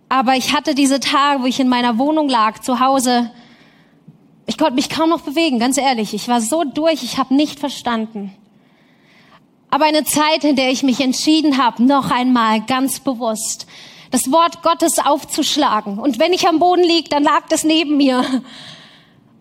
Aber 0.10 0.36
ich 0.36 0.54
hatte 0.54 0.76
diese 0.76 1.00
Tage, 1.00 1.44
wo 1.44 1.46
ich 1.46 1.60
in 1.60 1.70
meiner 1.70 1.98
Wohnung 1.98 2.28
lag, 2.28 2.60
zu 2.60 2.80
Hause, 2.80 3.32
ich 4.48 4.58
konnte 4.58 4.74
mich 4.74 4.90
kaum 4.90 5.10
noch 5.10 5.22
bewegen, 5.22 5.60
ganz 5.60 5.78
ehrlich. 5.78 6.14
Ich 6.14 6.28
war 6.28 6.42
so 6.42 6.64
durch, 6.64 7.04
ich 7.04 7.20
habe 7.20 7.36
nicht 7.36 7.60
verstanden. 7.60 8.34
Aber 9.70 9.86
eine 9.86 10.04
Zeit, 10.04 10.44
in 10.44 10.56
der 10.56 10.72
ich 10.72 10.82
mich 10.82 11.00
entschieden 11.00 11.64
habe, 11.64 11.84
noch 11.84 12.10
einmal 12.10 12.62
ganz 12.62 13.00
bewusst 13.00 13.68
das 14.12 14.32
Wort 14.32 14.64
Gottes 14.64 15.00
aufzuschlagen. 15.00 16.00
Und 16.00 16.20
wenn 16.20 16.34
ich 16.34 16.48
am 16.48 16.60
Boden 16.60 16.84
lieg, 16.84 17.10
dann 17.10 17.24
lag 17.24 17.48
das 17.50 17.64
neben 17.64 17.98
mir. 17.98 18.26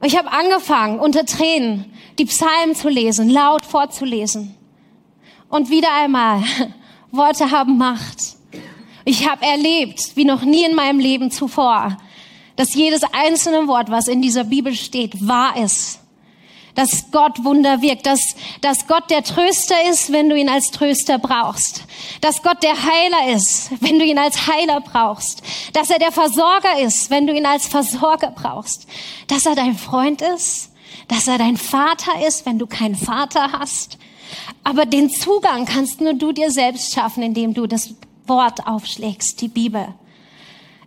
Ich 0.03 0.17
habe 0.17 0.31
angefangen, 0.31 1.01
unter 1.01 1.25
Tränen 1.25 1.93
die 2.19 2.27
Psalmen 2.27 2.75
zu 2.75 2.89
lesen, 2.89 3.31
laut 3.31 3.65
vorzulesen. 3.65 4.55
Und 5.49 5.71
wieder 5.71 5.93
einmal, 5.95 6.43
Worte 7.11 7.51
haben 7.51 7.79
Macht. 7.79 8.38
Ich 9.05 9.29
habe 9.29 9.45
erlebt, 9.45 10.01
wie 10.15 10.25
noch 10.25 10.43
nie 10.43 10.65
in 10.65 10.75
meinem 10.75 10.99
Leben 10.99 11.31
zuvor, 11.31 11.97
dass 12.57 12.75
jedes 12.75 13.03
einzelne 13.13 13.69
Wort, 13.69 13.91
was 13.91 14.09
in 14.09 14.21
dieser 14.21 14.45
Bibel 14.45 14.75
steht, 14.75 15.27
wahr 15.27 15.57
ist. 15.57 16.01
Dass 16.75 17.11
Gott 17.11 17.43
Wunder 17.45 17.83
wirkt, 17.83 18.07
dass, 18.07 18.21
dass 18.61 18.87
Gott 18.87 19.11
der 19.11 19.25
Tröster 19.25 19.75
ist, 19.91 20.13
wenn 20.13 20.29
du 20.29 20.37
ihn 20.37 20.49
als 20.49 20.71
Tröster 20.71 21.19
brauchst. 21.19 21.85
Dass 22.21 22.43
Gott 22.43 22.63
der 22.63 22.75
Heiler 22.75 23.35
ist, 23.35 23.71
wenn 23.81 23.99
du 23.99 24.05
ihn 24.05 24.19
als 24.19 24.47
Heiler 24.47 24.81
brauchst. 24.81 25.43
Dass 25.73 25.91
er 25.91 25.99
der 25.99 26.13
Versorger 26.13 26.79
ist, 26.81 27.11
wenn 27.11 27.27
du 27.27 27.33
ihn 27.33 27.47
als 27.47 27.67
Versorger 27.67 28.31
brauchst. 28.31 28.87
Dass 29.27 29.47
er 29.47 29.57
dein 29.57 29.77
Freund 29.77 30.23
ist, 30.23 30.71
dass 31.09 31.27
er 31.27 31.39
dein 31.39 31.57
Vater 31.57 32.27
ist, 32.27 32.47
wenn 32.47 32.59
du 32.59 32.67
keinen 32.67 32.97
Vater 32.97 33.53
hast. 33.53 33.99
Aber 34.63 34.85
den 34.85 35.11
Zugang 35.11 35.65
kannst 35.65 36.01
nur 36.01 36.15
du 36.15 36.33
dir 36.33 36.51
selbst 36.51 36.93
schaffen, 36.93 37.23
indem 37.23 37.55
du 37.55 37.67
das 37.67 37.95
Wort 38.29 38.67
aufschlägst, 38.67 39.41
die 39.41 39.49
Bibel. 39.49 39.95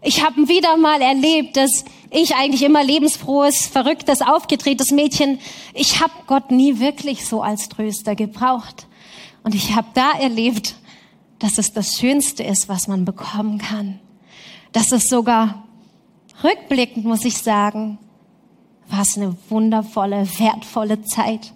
Ich 0.03 0.23
habe 0.23 0.47
wieder 0.47 0.77
mal 0.77 0.99
erlebt, 1.01 1.57
dass 1.57 1.85
ich 2.09 2.35
eigentlich 2.35 2.63
immer 2.63 2.83
lebensfrohes, 2.83 3.67
verrücktes, 3.67 4.21
aufgedrehtes 4.21 4.91
Mädchen, 4.91 5.39
ich 5.73 6.01
habe 6.01 6.13
Gott 6.25 6.49
nie 6.49 6.79
wirklich 6.79 7.25
so 7.25 7.43
als 7.43 7.69
Tröster 7.69 8.15
gebraucht. 8.15 8.87
Und 9.43 9.53
ich 9.53 9.75
habe 9.75 9.87
da 9.93 10.11
erlebt, 10.13 10.75
dass 11.37 11.57
es 11.57 11.71
das 11.73 11.99
Schönste 11.99 12.43
ist, 12.43 12.67
was 12.67 12.87
man 12.87 13.05
bekommen 13.05 13.59
kann. 13.59 13.99
Dass 14.71 14.91
es 14.91 15.07
sogar 15.07 15.63
rückblickend, 16.43 17.05
muss 17.05 17.23
ich 17.23 17.37
sagen, 17.37 17.99
war 18.89 19.01
es 19.01 19.17
eine 19.17 19.35
wundervolle, 19.49 20.27
wertvolle 20.39 21.03
Zeit, 21.03 21.53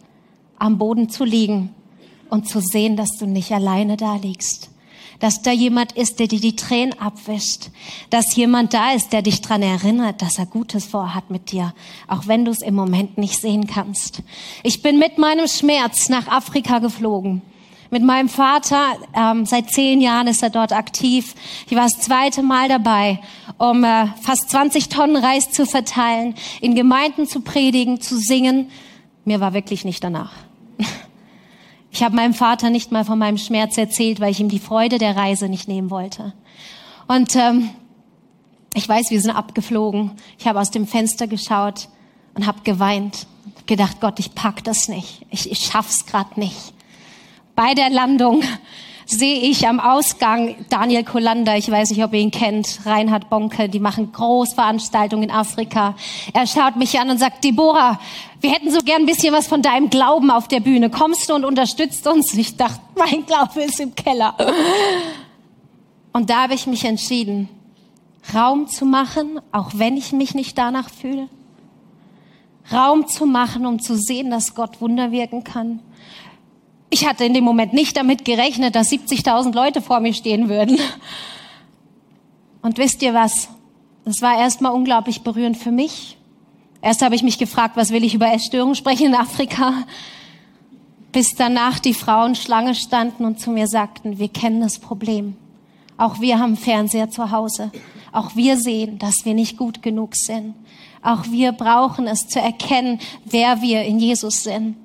am 0.58 0.78
Boden 0.78 1.10
zu 1.10 1.26
liegen 1.26 1.74
und 2.30 2.48
zu 2.48 2.62
sehen, 2.62 2.96
dass 2.96 3.18
du 3.18 3.26
nicht 3.26 3.52
alleine 3.52 3.98
da 3.98 4.16
liegst 4.16 4.70
dass 5.20 5.42
da 5.42 5.52
jemand 5.52 5.94
ist, 5.94 6.20
der 6.20 6.28
dir 6.28 6.40
die 6.40 6.56
Tränen 6.56 7.00
abwischt, 7.00 7.70
dass 8.10 8.36
jemand 8.36 8.74
da 8.74 8.92
ist, 8.92 9.14
der 9.14 9.22
dich 9.22 9.42
dran 9.42 9.62
erinnert, 9.62 10.22
dass 10.22 10.38
er 10.38 10.46
Gutes 10.46 10.86
vorhat 10.86 11.30
mit 11.30 11.52
dir, 11.52 11.74
auch 12.08 12.28
wenn 12.28 12.46
du 12.46 12.52
es 12.52 12.62
im 12.62 12.76
Moment 12.76 13.18
nicht 13.18 13.40
sehen 13.40 13.68
kannst. 13.68 14.22
Ich 14.64 14.82
bin 14.82 15.00
mit 15.00 15.18
meinem 15.18 15.48
Schmerz 15.48 16.10
nach 16.10 16.28
Afrika 16.28 16.80
geflogen. 16.80 17.42
Mit 17.92 18.04
meinem 18.04 18.30
Vater, 18.30 18.98
ähm, 19.14 19.46
seit 19.46 19.70
zehn 19.70 20.02
Jahren 20.02 20.28
ist 20.28 20.42
er 20.42 20.50
dort 20.50 20.74
aktiv. 20.74 21.36
Ich 21.68 21.76
war 21.76 21.84
das 21.84 22.00
zweite 22.00 22.42
Mal 22.42 22.68
dabei, 22.68 23.22
um 23.58 23.84
äh, 23.84 24.08
fast 24.22 24.50
20 24.50 24.90
Tonnen 24.90 25.16
Reis 25.16 25.52
zu 25.52 25.66
verteilen, 25.66 26.36
in 26.62 26.76
Gemeinden 26.76 27.28
zu 27.28 27.42
predigen, 27.42 28.02
zu 28.02 28.18
singen. 28.18 28.70
Mir 29.24 29.40
war 29.40 29.54
wirklich 29.54 29.86
nicht 29.86 30.04
danach. 30.04 30.34
Ich 31.96 32.04
habe 32.04 32.14
meinem 32.14 32.34
Vater 32.34 32.72
nicht 32.72 32.92
mal 32.92 33.06
von 33.06 33.18
meinem 33.18 33.38
Schmerz 33.38 33.78
erzählt, 33.78 34.20
weil 34.20 34.30
ich 34.30 34.42
ihm 34.42 34.50
die 34.50 34.60
Freude 34.60 34.98
der 34.98 35.16
Reise 35.16 35.48
nicht 35.48 35.70
nehmen 35.70 35.90
wollte. 35.90 36.34
Und 37.08 37.38
ähm, 37.38 37.70
ich 38.74 38.90
weiß, 38.90 39.12
wir 39.12 39.22
sind 39.22 39.32
abgeflogen. 39.32 40.12
Ich 40.38 40.46
habe 40.46 40.60
aus 40.60 40.72
dem 40.72 40.88
Fenster 40.88 41.26
geschaut 41.26 41.88
und 42.34 42.48
habe 42.48 42.60
geweint. 42.66 43.28
Gedacht, 43.66 44.02
Gott, 44.02 44.20
ich 44.20 44.36
pack 44.36 44.62
das 44.66 44.90
nicht. 44.90 45.26
Ich, 45.30 45.50
ich 45.50 45.60
schaff's 45.60 46.06
grad 46.06 46.38
nicht. 46.38 46.74
Bei 47.56 47.74
der 47.74 47.90
Landung 47.90 48.44
sehe 49.06 49.40
ich 49.40 49.68
am 49.68 49.80
Ausgang 49.80 50.56
Daniel 50.70 51.04
Kolander, 51.04 51.58
ich 51.58 51.70
weiß 51.70 51.92
nicht, 51.92 52.04
ob 52.04 52.14
ihr 52.14 52.20
ihn 52.20 52.32
kennt, 52.32 52.80
Reinhard 52.86 53.30
Bonke, 53.30 53.70
die 53.70 53.80
machen 53.80 54.12
Großveranstaltungen 54.12 55.30
in 55.30 55.36
Afrika. 55.36 55.96
Er 56.34 56.48
schaut 56.48 56.76
mich 56.76 57.00
an 57.00 57.10
und 57.10 57.20
sagt, 57.20 57.44
Deborah, 57.44 58.00
wir 58.42 58.52
hätten 58.52 58.72
so 58.72 58.80
gern 58.80 59.04
ein 59.04 59.06
bisschen 59.06 59.34
was 59.34 59.48
von 59.48 59.62
deinem 59.62 59.90
Glauben 59.90 60.32
auf 60.32 60.48
der 60.48 60.60
Bühne. 60.60 60.90
Kommst 60.90 61.30
du 61.30 61.36
und 61.36 61.46
unterstützt 61.46 62.08
uns? 62.08 62.34
Ich 62.34 62.58
dachte, 62.58 62.82
mein 62.96 63.26
Glaube 63.26 63.64
ist 63.64 63.80
im 63.80 63.94
Keller. 63.94 64.36
Und 66.14 66.30
da 66.30 66.44
habe 66.44 66.54
ich 66.54 66.66
mich 66.68 66.86
entschieden, 66.86 67.50
Raum 68.34 68.68
zu 68.68 68.86
machen, 68.86 69.40
auch 69.52 69.72
wenn 69.76 69.98
ich 69.98 70.12
mich 70.12 70.34
nicht 70.34 70.58
danach 70.58 70.90
fühle. 70.90 71.30
Raum 72.72 73.08
zu 73.08 73.28
machen, 73.28 73.66
um 73.66 73.80
zu 73.80 73.96
sehen, 73.96 74.32
dass 74.32 74.56
Gott 74.56 74.82
Wunder 74.82 75.12
wirken 75.12 75.44
kann. 75.44 75.80
Ich 76.96 77.06
hatte 77.06 77.26
in 77.26 77.34
dem 77.34 77.44
Moment 77.44 77.74
nicht 77.74 77.98
damit 77.98 78.24
gerechnet, 78.24 78.74
dass 78.74 78.90
70.000 78.90 79.54
Leute 79.54 79.82
vor 79.82 80.00
mir 80.00 80.14
stehen 80.14 80.48
würden. 80.48 80.80
Und 82.62 82.78
wisst 82.78 83.02
ihr 83.02 83.14
was? 83.14 83.50
Es 84.06 84.22
war 84.22 84.40
erstmal 84.40 84.72
unglaublich 84.72 85.22
berührend 85.22 85.58
für 85.58 85.72
mich. 85.72 86.16
Erst 86.82 87.02
habe 87.02 87.14
ich 87.14 87.22
mich 87.22 87.38
gefragt, 87.38 87.76
was 87.76 87.92
will 87.92 88.06
ich 88.06 88.14
über 88.14 88.32
Essstörungen 88.32 88.76
sprechen 88.76 89.08
in 89.08 89.16
Afrika? 89.16 89.74
Bis 91.12 91.36
danach 91.36 91.80
die 91.80 91.94
Frauen 91.94 92.34
Schlange 92.34 92.76
standen 92.76 93.26
und 93.26 93.42
zu 93.42 93.52
mir 93.52 93.68
sagten, 93.68 94.18
wir 94.18 94.30
kennen 94.30 94.62
das 94.62 94.80
Problem. 94.80 95.36
Auch 95.98 96.22
wir 96.22 96.40
haben 96.40 96.56
Fernseher 96.56 97.10
zu 97.10 97.30
Hause. 97.30 97.74
Auch 98.14 98.38
wir 98.38 98.56
sehen, 98.56 99.00
dass 99.00 99.26
wir 99.26 99.34
nicht 99.34 99.58
gut 99.58 99.82
genug 99.82 100.16
sind. 100.16 100.56
Auch 101.02 101.26
wir 101.30 101.52
brauchen 101.52 102.08
es 102.08 102.30
zu 102.30 102.40
erkennen, 102.40 103.00
wer 103.26 103.62
wir 103.62 103.84
in 103.84 104.00
Jesus 104.00 104.44
sind. 104.44 104.78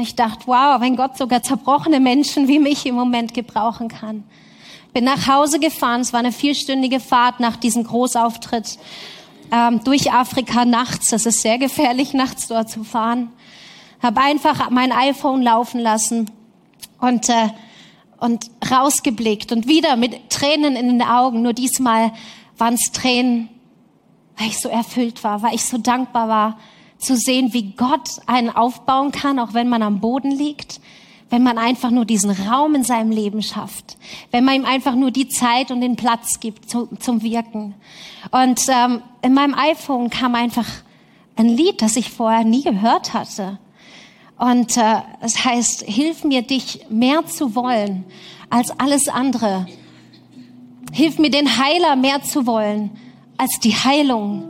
Ich 0.00 0.14
dachte, 0.14 0.46
wow, 0.46 0.80
wenn 0.80 0.96
Gott 0.96 1.16
sogar 1.16 1.42
zerbrochene 1.42 2.00
Menschen 2.00 2.48
wie 2.48 2.58
mich 2.58 2.86
im 2.86 2.94
Moment 2.94 3.34
gebrauchen 3.34 3.88
kann. 3.88 4.24
Bin 4.92 5.04
nach 5.04 5.28
Hause 5.28 5.60
gefahren, 5.60 6.00
es 6.00 6.12
war 6.12 6.20
eine 6.20 6.32
vierstündige 6.32 7.00
Fahrt 7.00 7.38
nach 7.38 7.56
diesem 7.56 7.84
Großauftritt 7.84 8.78
ähm, 9.52 9.84
durch 9.84 10.12
Afrika 10.12 10.64
nachts. 10.64 11.12
Es 11.12 11.26
ist 11.26 11.42
sehr 11.42 11.58
gefährlich, 11.58 12.14
nachts 12.14 12.48
dort 12.48 12.70
zu 12.70 12.82
fahren. 12.82 13.30
Habe 14.02 14.20
einfach 14.20 14.70
mein 14.70 14.90
iPhone 14.90 15.42
laufen 15.42 15.80
lassen 15.80 16.30
und, 16.98 17.28
äh, 17.28 17.50
und 18.18 18.50
rausgeblickt 18.70 19.52
und 19.52 19.68
wieder 19.68 19.96
mit 19.96 20.30
Tränen 20.30 20.76
in 20.76 20.88
den 20.88 21.02
Augen. 21.02 21.42
Nur 21.42 21.52
diesmal 21.52 22.12
waren 22.56 22.74
es 22.74 22.90
Tränen, 22.92 23.48
weil 24.38 24.48
ich 24.48 24.58
so 24.58 24.68
erfüllt 24.68 25.22
war, 25.22 25.42
weil 25.42 25.54
ich 25.54 25.64
so 25.64 25.78
dankbar 25.78 26.28
war 26.28 26.58
zu 27.00 27.16
sehen, 27.16 27.52
wie 27.52 27.72
Gott 27.72 28.20
einen 28.26 28.50
aufbauen 28.50 29.12
kann, 29.12 29.38
auch 29.38 29.54
wenn 29.54 29.68
man 29.68 29.82
am 29.82 30.00
Boden 30.00 30.30
liegt, 30.30 30.80
wenn 31.30 31.42
man 31.42 31.58
einfach 31.58 31.90
nur 31.90 32.04
diesen 32.04 32.30
Raum 32.30 32.74
in 32.74 32.84
seinem 32.84 33.10
Leben 33.10 33.42
schafft, 33.42 33.96
wenn 34.30 34.44
man 34.44 34.56
ihm 34.56 34.64
einfach 34.64 34.94
nur 34.94 35.10
die 35.10 35.28
Zeit 35.28 35.70
und 35.70 35.80
den 35.80 35.96
Platz 35.96 36.40
gibt 36.40 36.68
zu, 36.68 36.88
zum 36.98 37.22
Wirken. 37.22 37.74
Und 38.30 38.60
ähm, 38.68 39.02
in 39.22 39.34
meinem 39.34 39.54
iPhone 39.54 40.10
kam 40.10 40.34
einfach 40.34 40.66
ein 41.36 41.48
Lied, 41.48 41.82
das 41.82 41.96
ich 41.96 42.10
vorher 42.10 42.44
nie 42.44 42.62
gehört 42.62 43.14
hatte. 43.14 43.58
Und 44.38 44.76
äh, 44.76 44.96
es 45.20 45.44
heißt, 45.44 45.82
hilf 45.82 46.24
mir, 46.24 46.42
dich 46.42 46.86
mehr 46.90 47.26
zu 47.26 47.54
wollen 47.54 48.04
als 48.50 48.78
alles 48.78 49.08
andere. 49.08 49.66
Hilf 50.92 51.18
mir, 51.18 51.30
den 51.30 51.58
Heiler 51.58 51.94
mehr 51.94 52.22
zu 52.22 52.46
wollen 52.46 52.90
als 53.36 53.60
die 53.60 53.74
Heilung. 53.74 54.48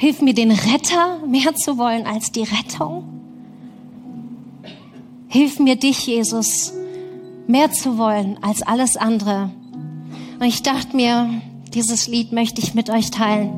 Hilf 0.00 0.22
mir, 0.22 0.32
den 0.32 0.50
Retter 0.50 1.18
mehr 1.26 1.54
zu 1.54 1.76
wollen 1.76 2.06
als 2.06 2.32
die 2.32 2.44
Rettung. 2.44 3.04
Hilf 5.28 5.58
mir, 5.58 5.76
dich, 5.76 6.06
Jesus, 6.06 6.72
mehr 7.46 7.70
zu 7.70 7.98
wollen 7.98 8.42
als 8.42 8.62
alles 8.62 8.96
andere. 8.96 9.50
Und 10.38 10.46
ich 10.46 10.62
dachte 10.62 10.96
mir, 10.96 11.42
dieses 11.74 12.08
Lied 12.08 12.32
möchte 12.32 12.62
ich 12.62 12.72
mit 12.72 12.88
euch 12.88 13.10
teilen. 13.10 13.52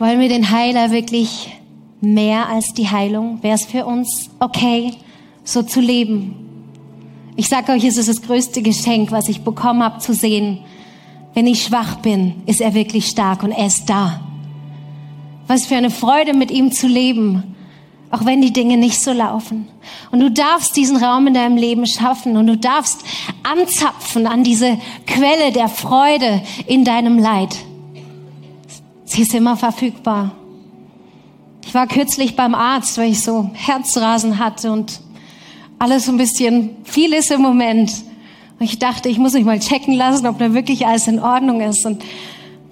Wollen 0.00 0.18
wir 0.18 0.28
den 0.28 0.50
Heiler 0.50 0.90
wirklich 0.90 1.61
mehr 2.02 2.48
als 2.48 2.74
die 2.74 2.90
Heilung? 2.90 3.42
Wäre 3.42 3.54
es 3.54 3.64
für 3.64 3.86
uns 3.86 4.28
okay, 4.38 4.92
so 5.44 5.62
zu 5.62 5.80
leben? 5.80 6.34
Ich 7.36 7.48
sage 7.48 7.72
euch, 7.72 7.84
es 7.84 7.96
ist 7.96 8.10
das 8.10 8.20
größte 8.20 8.60
Geschenk, 8.60 9.10
was 9.10 9.28
ich 9.28 9.42
bekommen 9.42 9.82
habe, 9.82 10.00
zu 10.00 10.12
sehen, 10.12 10.58
wenn 11.32 11.46
ich 11.46 11.64
schwach 11.64 11.96
bin, 11.96 12.42
ist 12.44 12.60
er 12.60 12.74
wirklich 12.74 13.06
stark 13.06 13.42
und 13.42 13.52
er 13.52 13.66
ist 13.66 13.88
da. 13.88 14.20
Was 15.46 15.64
für 15.64 15.76
eine 15.76 15.90
Freude, 15.90 16.34
mit 16.34 16.50
ihm 16.50 16.72
zu 16.72 16.86
leben, 16.86 17.54
auch 18.10 18.26
wenn 18.26 18.42
die 18.42 18.52
Dinge 18.52 18.76
nicht 18.76 19.02
so 19.02 19.12
laufen. 19.12 19.68
Und 20.10 20.20
du 20.20 20.30
darfst 20.30 20.76
diesen 20.76 20.98
Raum 20.98 21.26
in 21.26 21.34
deinem 21.34 21.56
Leben 21.56 21.86
schaffen 21.86 22.36
und 22.36 22.46
du 22.46 22.58
darfst 22.58 23.00
anzapfen 23.42 24.26
an 24.26 24.44
diese 24.44 24.78
Quelle 25.06 25.52
der 25.52 25.68
Freude 25.68 26.42
in 26.66 26.84
deinem 26.84 27.18
Leid. 27.18 27.56
Sie 29.06 29.22
ist 29.22 29.34
immer 29.34 29.56
verfügbar. 29.56 30.32
Ich 31.72 31.74
war 31.74 31.86
kürzlich 31.86 32.36
beim 32.36 32.54
Arzt, 32.54 32.98
weil 32.98 33.10
ich 33.10 33.22
so 33.22 33.50
Herzrasen 33.54 34.38
hatte 34.38 34.70
und 34.70 35.00
alles 35.78 36.04
so 36.04 36.12
ein 36.12 36.18
bisschen 36.18 36.76
viel 36.84 37.14
ist 37.14 37.30
im 37.30 37.40
Moment. 37.40 37.90
Und 38.58 38.66
ich 38.66 38.78
dachte, 38.78 39.08
ich 39.08 39.16
muss 39.16 39.32
mich 39.32 39.46
mal 39.46 39.58
checken 39.58 39.94
lassen, 39.94 40.26
ob 40.26 40.38
da 40.38 40.52
wirklich 40.52 40.86
alles 40.86 41.08
in 41.08 41.18
Ordnung 41.18 41.62
ist. 41.62 41.86
Und 41.86 42.04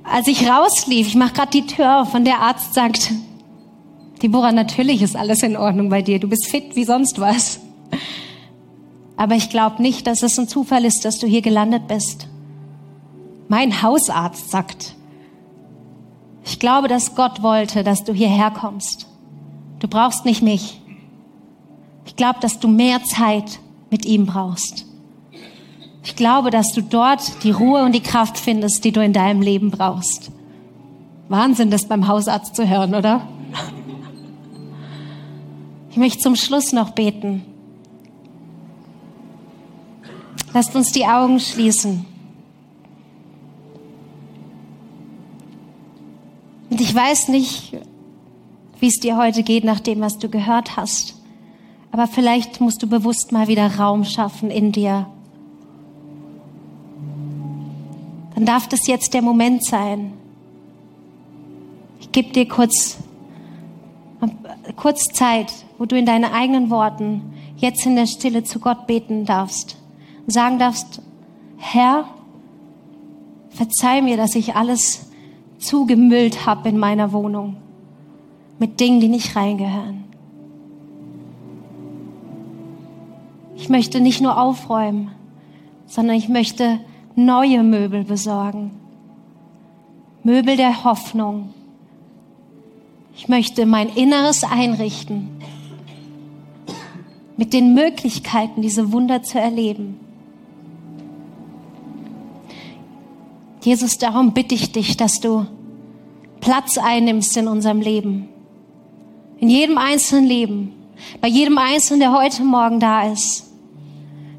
als 0.04 0.28
ich 0.28 0.46
rauslief, 0.46 1.06
ich 1.06 1.14
mache 1.14 1.32
gerade 1.32 1.50
die 1.50 1.64
Tür 1.64 2.02
auf 2.02 2.12
und 2.12 2.26
der 2.26 2.40
Arzt 2.40 2.74
sagt, 2.74 3.10
Deborah, 4.22 4.52
natürlich 4.52 5.00
ist 5.00 5.16
alles 5.16 5.42
in 5.42 5.56
Ordnung 5.56 5.88
bei 5.88 6.02
dir. 6.02 6.18
Du 6.18 6.28
bist 6.28 6.50
fit 6.50 6.76
wie 6.76 6.84
sonst 6.84 7.18
was. 7.18 7.58
Aber 9.16 9.34
ich 9.34 9.48
glaube 9.48 9.80
nicht, 9.80 10.06
dass 10.06 10.22
es 10.22 10.38
ein 10.38 10.46
Zufall 10.46 10.84
ist, 10.84 11.06
dass 11.06 11.18
du 11.18 11.26
hier 11.26 11.40
gelandet 11.40 11.88
bist. 11.88 12.28
Mein 13.48 13.80
Hausarzt 13.80 14.50
sagt, 14.50 14.94
ich 16.44 16.59
glaube, 16.59 16.88
dass 16.88 17.14
Gott 17.14 17.42
wollte, 17.42 17.85
dass 17.85 18.05
du 18.05 18.12
hierher 18.12 18.50
kommst. 18.50 19.07
Du 19.79 19.88
brauchst 19.88 20.24
nicht 20.24 20.42
mich. 20.42 20.81
Ich 22.07 22.16
glaube, 22.16 22.40
dass 22.40 22.59
du 22.59 22.68
mehr 22.68 23.03
Zeit 23.05 23.61
mit 23.90 24.05
ihm 24.05 24.26
brauchst. 24.26 24.87
Ich 26.03 26.16
glaube, 26.16 26.50
dass 26.50 26.72
du 26.72 26.83
dort 26.83 27.44
die 27.44 27.50
Ruhe 27.50 27.85
und 27.85 27.92
die 27.92 28.00
Kraft 28.00 28.38
findest, 28.38 28.85
die 28.85 28.92
du 28.92 29.03
in 29.03 29.12
deinem 29.12 29.42
Leben 29.42 29.70
brauchst. 29.70 30.31
Wahnsinn, 31.29 31.70
das 31.70 31.87
beim 31.87 32.09
Hausarzt 32.09 32.57
zu 32.57 32.68
hören, 32.68 32.94
oder? 32.94 33.26
Ich 35.90 35.96
möchte 35.96 36.18
zum 36.20 36.37
Schluss 36.37 36.72
noch 36.72 36.90
beten. 36.90 37.44
Lasst 40.53 40.74
uns 40.74 40.92
die 40.92 41.07
Augen 41.07 41.38
schließen. 41.38 42.07
Ich 46.90 46.96
weiß 46.96 47.29
nicht, 47.29 47.72
wie 48.81 48.88
es 48.88 48.98
dir 48.98 49.16
heute 49.16 49.44
geht, 49.44 49.62
nach 49.62 49.79
dem, 49.79 50.00
was 50.00 50.18
du 50.18 50.29
gehört 50.29 50.76
hast. 50.76 51.14
Aber 51.92 52.09
vielleicht 52.09 52.61
musst 52.61 52.83
du 52.83 52.88
bewusst 52.88 53.31
mal 53.31 53.46
wieder 53.46 53.76
Raum 53.76 54.03
schaffen 54.03 54.50
in 54.50 54.72
dir. 54.72 55.07
Dann 58.35 58.44
darf 58.44 58.66
das 58.66 58.88
jetzt 58.88 59.14
der 59.14 59.22
Moment 59.22 59.64
sein. 59.64 60.14
Ich 62.00 62.11
gebe 62.11 62.33
dir 62.33 62.48
kurz, 62.48 62.98
kurz 64.74 65.05
Zeit, 65.12 65.53
wo 65.79 65.85
du 65.85 65.96
in 65.96 66.07
deinen 66.07 66.24
eigenen 66.24 66.70
Worten 66.70 67.22
jetzt 67.57 67.87
in 67.87 67.94
der 67.94 68.09
Stille 68.09 68.42
zu 68.42 68.59
Gott 68.59 68.88
beten 68.88 69.26
darfst. 69.26 69.76
Sagen 70.26 70.59
darfst, 70.59 71.00
Herr, 71.57 72.07
verzeih 73.50 74.03
mir, 74.03 74.16
dass 74.16 74.35
ich 74.35 74.57
alles 74.57 75.09
zugemüllt 75.60 76.46
habe 76.46 76.70
in 76.70 76.78
meiner 76.78 77.12
Wohnung 77.12 77.56
mit 78.58 78.80
Dingen, 78.80 79.00
die 79.00 79.08
nicht 79.08 79.36
reingehören. 79.36 80.04
Ich 83.56 83.68
möchte 83.68 84.00
nicht 84.00 84.20
nur 84.20 84.40
aufräumen, 84.40 85.12
sondern 85.86 86.16
ich 86.16 86.28
möchte 86.28 86.80
neue 87.14 87.62
Möbel 87.62 88.04
besorgen. 88.04 88.72
Möbel 90.22 90.56
der 90.56 90.84
Hoffnung. 90.84 91.54
Ich 93.16 93.28
möchte 93.28 93.66
mein 93.66 93.88
Inneres 93.88 94.44
einrichten 94.44 95.28
mit 97.36 97.52
den 97.54 97.72
Möglichkeiten, 97.74 98.60
diese 98.60 98.92
Wunder 98.92 99.22
zu 99.22 99.40
erleben. 99.40 99.98
Jesus, 103.62 103.98
darum 103.98 104.32
bitte 104.32 104.54
ich 104.54 104.72
dich, 104.72 104.96
dass 104.96 105.20
du 105.20 105.46
Platz 106.40 106.78
einnimmst 106.78 107.36
in 107.36 107.48
unserem 107.48 107.80
Leben. 107.80 108.28
In 109.38 109.50
jedem 109.50 109.78
einzelnen 109.78 110.26
Leben. 110.26 110.72
Bei 111.20 111.28
jedem 111.28 111.58
Einzelnen, 111.58 112.00
der 112.00 112.12
heute 112.12 112.42
Morgen 112.42 112.80
da 112.80 113.10
ist. 113.10 113.46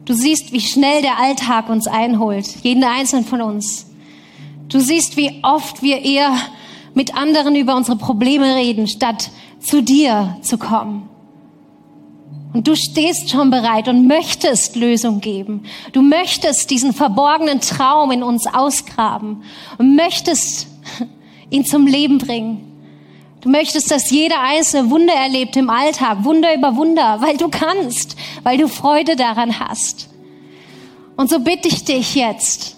Du 0.05 0.13
siehst, 0.13 0.51
wie 0.51 0.61
schnell 0.61 1.01
der 1.01 1.19
Alltag 1.19 1.69
uns 1.69 1.87
einholt. 1.87 2.47
Jeden 2.63 2.83
einzelnen 2.83 3.25
von 3.25 3.41
uns. 3.41 3.87
Du 4.67 4.79
siehst, 4.79 5.17
wie 5.17 5.39
oft 5.43 5.83
wir 5.83 6.01
eher 6.03 6.35
mit 6.93 7.15
anderen 7.15 7.55
über 7.55 7.75
unsere 7.75 7.97
Probleme 7.97 8.55
reden, 8.55 8.87
statt 8.87 9.29
zu 9.59 9.83
dir 9.83 10.37
zu 10.41 10.57
kommen. 10.57 11.10
Und 12.53 12.67
du 12.67 12.75
stehst 12.75 13.29
schon 13.29 13.49
bereit 13.49 13.87
und 13.87 14.07
möchtest 14.07 14.75
Lösung 14.75 15.21
geben. 15.21 15.63
Du 15.93 16.01
möchtest 16.01 16.69
diesen 16.69 16.93
verborgenen 16.93 17.61
Traum 17.61 18.11
in 18.11 18.23
uns 18.23 18.45
ausgraben 18.45 19.43
und 19.77 19.95
möchtest 19.95 20.67
ihn 21.49 21.65
zum 21.65 21.87
Leben 21.87 22.17
bringen. 22.17 22.67
Du 23.39 23.49
möchtest, 23.49 23.89
dass 23.89 24.11
jeder 24.11 24.41
einzelne 24.41 24.89
Wunder 24.89 25.13
erlebt 25.13 25.55
im 25.55 25.69
Alltag, 25.69 26.23
Wunder 26.23 26.53
über 26.53 26.75
Wunder, 26.75 27.21
weil 27.21 27.37
du 27.37 27.47
kannst, 27.47 28.15
weil 28.43 28.57
du 28.57 28.67
Freude 28.67 29.15
daran 29.15 29.59
hast. 29.59 30.09
Und 31.15 31.29
so 31.29 31.39
bitte 31.39 31.67
ich 31.67 31.85
dich 31.85 32.15
jetzt, 32.15 32.75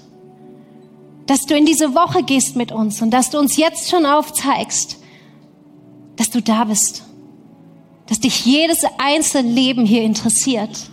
dass 1.25 1.45
du 1.45 1.57
in 1.57 1.65
diese 1.65 1.95
Woche 1.95 2.23
gehst 2.23 2.55
mit 2.55 2.71
uns 2.71 3.01
und 3.01 3.11
dass 3.11 3.31
du 3.31 3.39
uns 3.39 3.57
jetzt 3.57 3.89
schon 3.89 4.05
aufzeigst, 4.05 4.97
dass 6.15 6.29
du 6.29 6.41
da 6.41 6.63
bist 6.65 7.03
dass 8.13 8.19
dich 8.19 8.45
jedes 8.45 8.85
einzelne 8.99 9.49
Leben 9.49 9.87
hier 9.87 10.03
interessiert. 10.03 10.91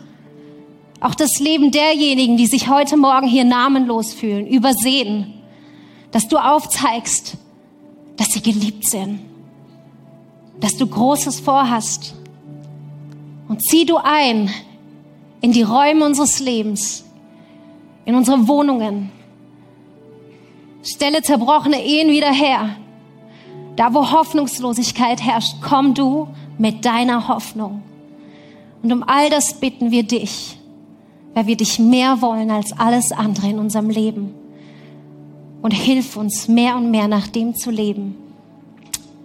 Auch 1.00 1.14
das 1.14 1.38
Leben 1.38 1.70
derjenigen, 1.70 2.38
die 2.38 2.46
sich 2.46 2.70
heute 2.70 2.96
Morgen 2.96 3.26
hier 3.26 3.44
namenlos 3.44 4.14
fühlen, 4.14 4.46
übersehen, 4.46 5.34
dass 6.12 6.28
du 6.28 6.38
aufzeigst, 6.38 7.36
dass 8.16 8.28
sie 8.28 8.40
geliebt 8.40 8.88
sind, 8.88 9.20
dass 10.60 10.78
du 10.78 10.86
Großes 10.86 11.40
vorhast. 11.40 12.14
Und 13.48 13.62
zieh 13.64 13.84
du 13.84 13.98
ein 13.98 14.48
in 15.42 15.52
die 15.52 15.60
Räume 15.60 16.06
unseres 16.06 16.40
Lebens, 16.40 17.04
in 18.06 18.14
unsere 18.14 18.48
Wohnungen. 18.48 19.12
Stelle 20.82 21.20
zerbrochene 21.20 21.84
Ehen 21.84 22.08
wieder 22.08 22.32
her. 22.32 22.76
Da, 23.76 23.92
wo 23.92 24.10
Hoffnungslosigkeit 24.10 25.20
herrscht, 25.22 25.56
komm 25.60 25.92
du 25.92 26.26
mit 26.60 26.84
deiner 26.84 27.26
Hoffnung. 27.26 27.80
Und 28.82 28.92
um 28.92 29.02
all 29.02 29.30
das 29.30 29.54
bitten 29.54 29.90
wir 29.90 30.02
dich, 30.02 30.58
weil 31.32 31.46
wir 31.46 31.56
dich 31.56 31.78
mehr 31.78 32.20
wollen 32.20 32.50
als 32.50 32.78
alles 32.78 33.12
andere 33.12 33.48
in 33.48 33.58
unserem 33.58 33.88
Leben. 33.88 34.34
Und 35.62 35.72
hilf 35.72 36.16
uns 36.16 36.48
mehr 36.48 36.76
und 36.76 36.90
mehr 36.90 37.08
nach 37.08 37.28
dem 37.28 37.54
zu 37.54 37.70
leben. 37.70 38.14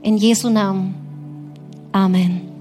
In 0.02 0.18
Jesu 0.18 0.50
Namen. 0.50 0.96
Amen. 1.92 2.55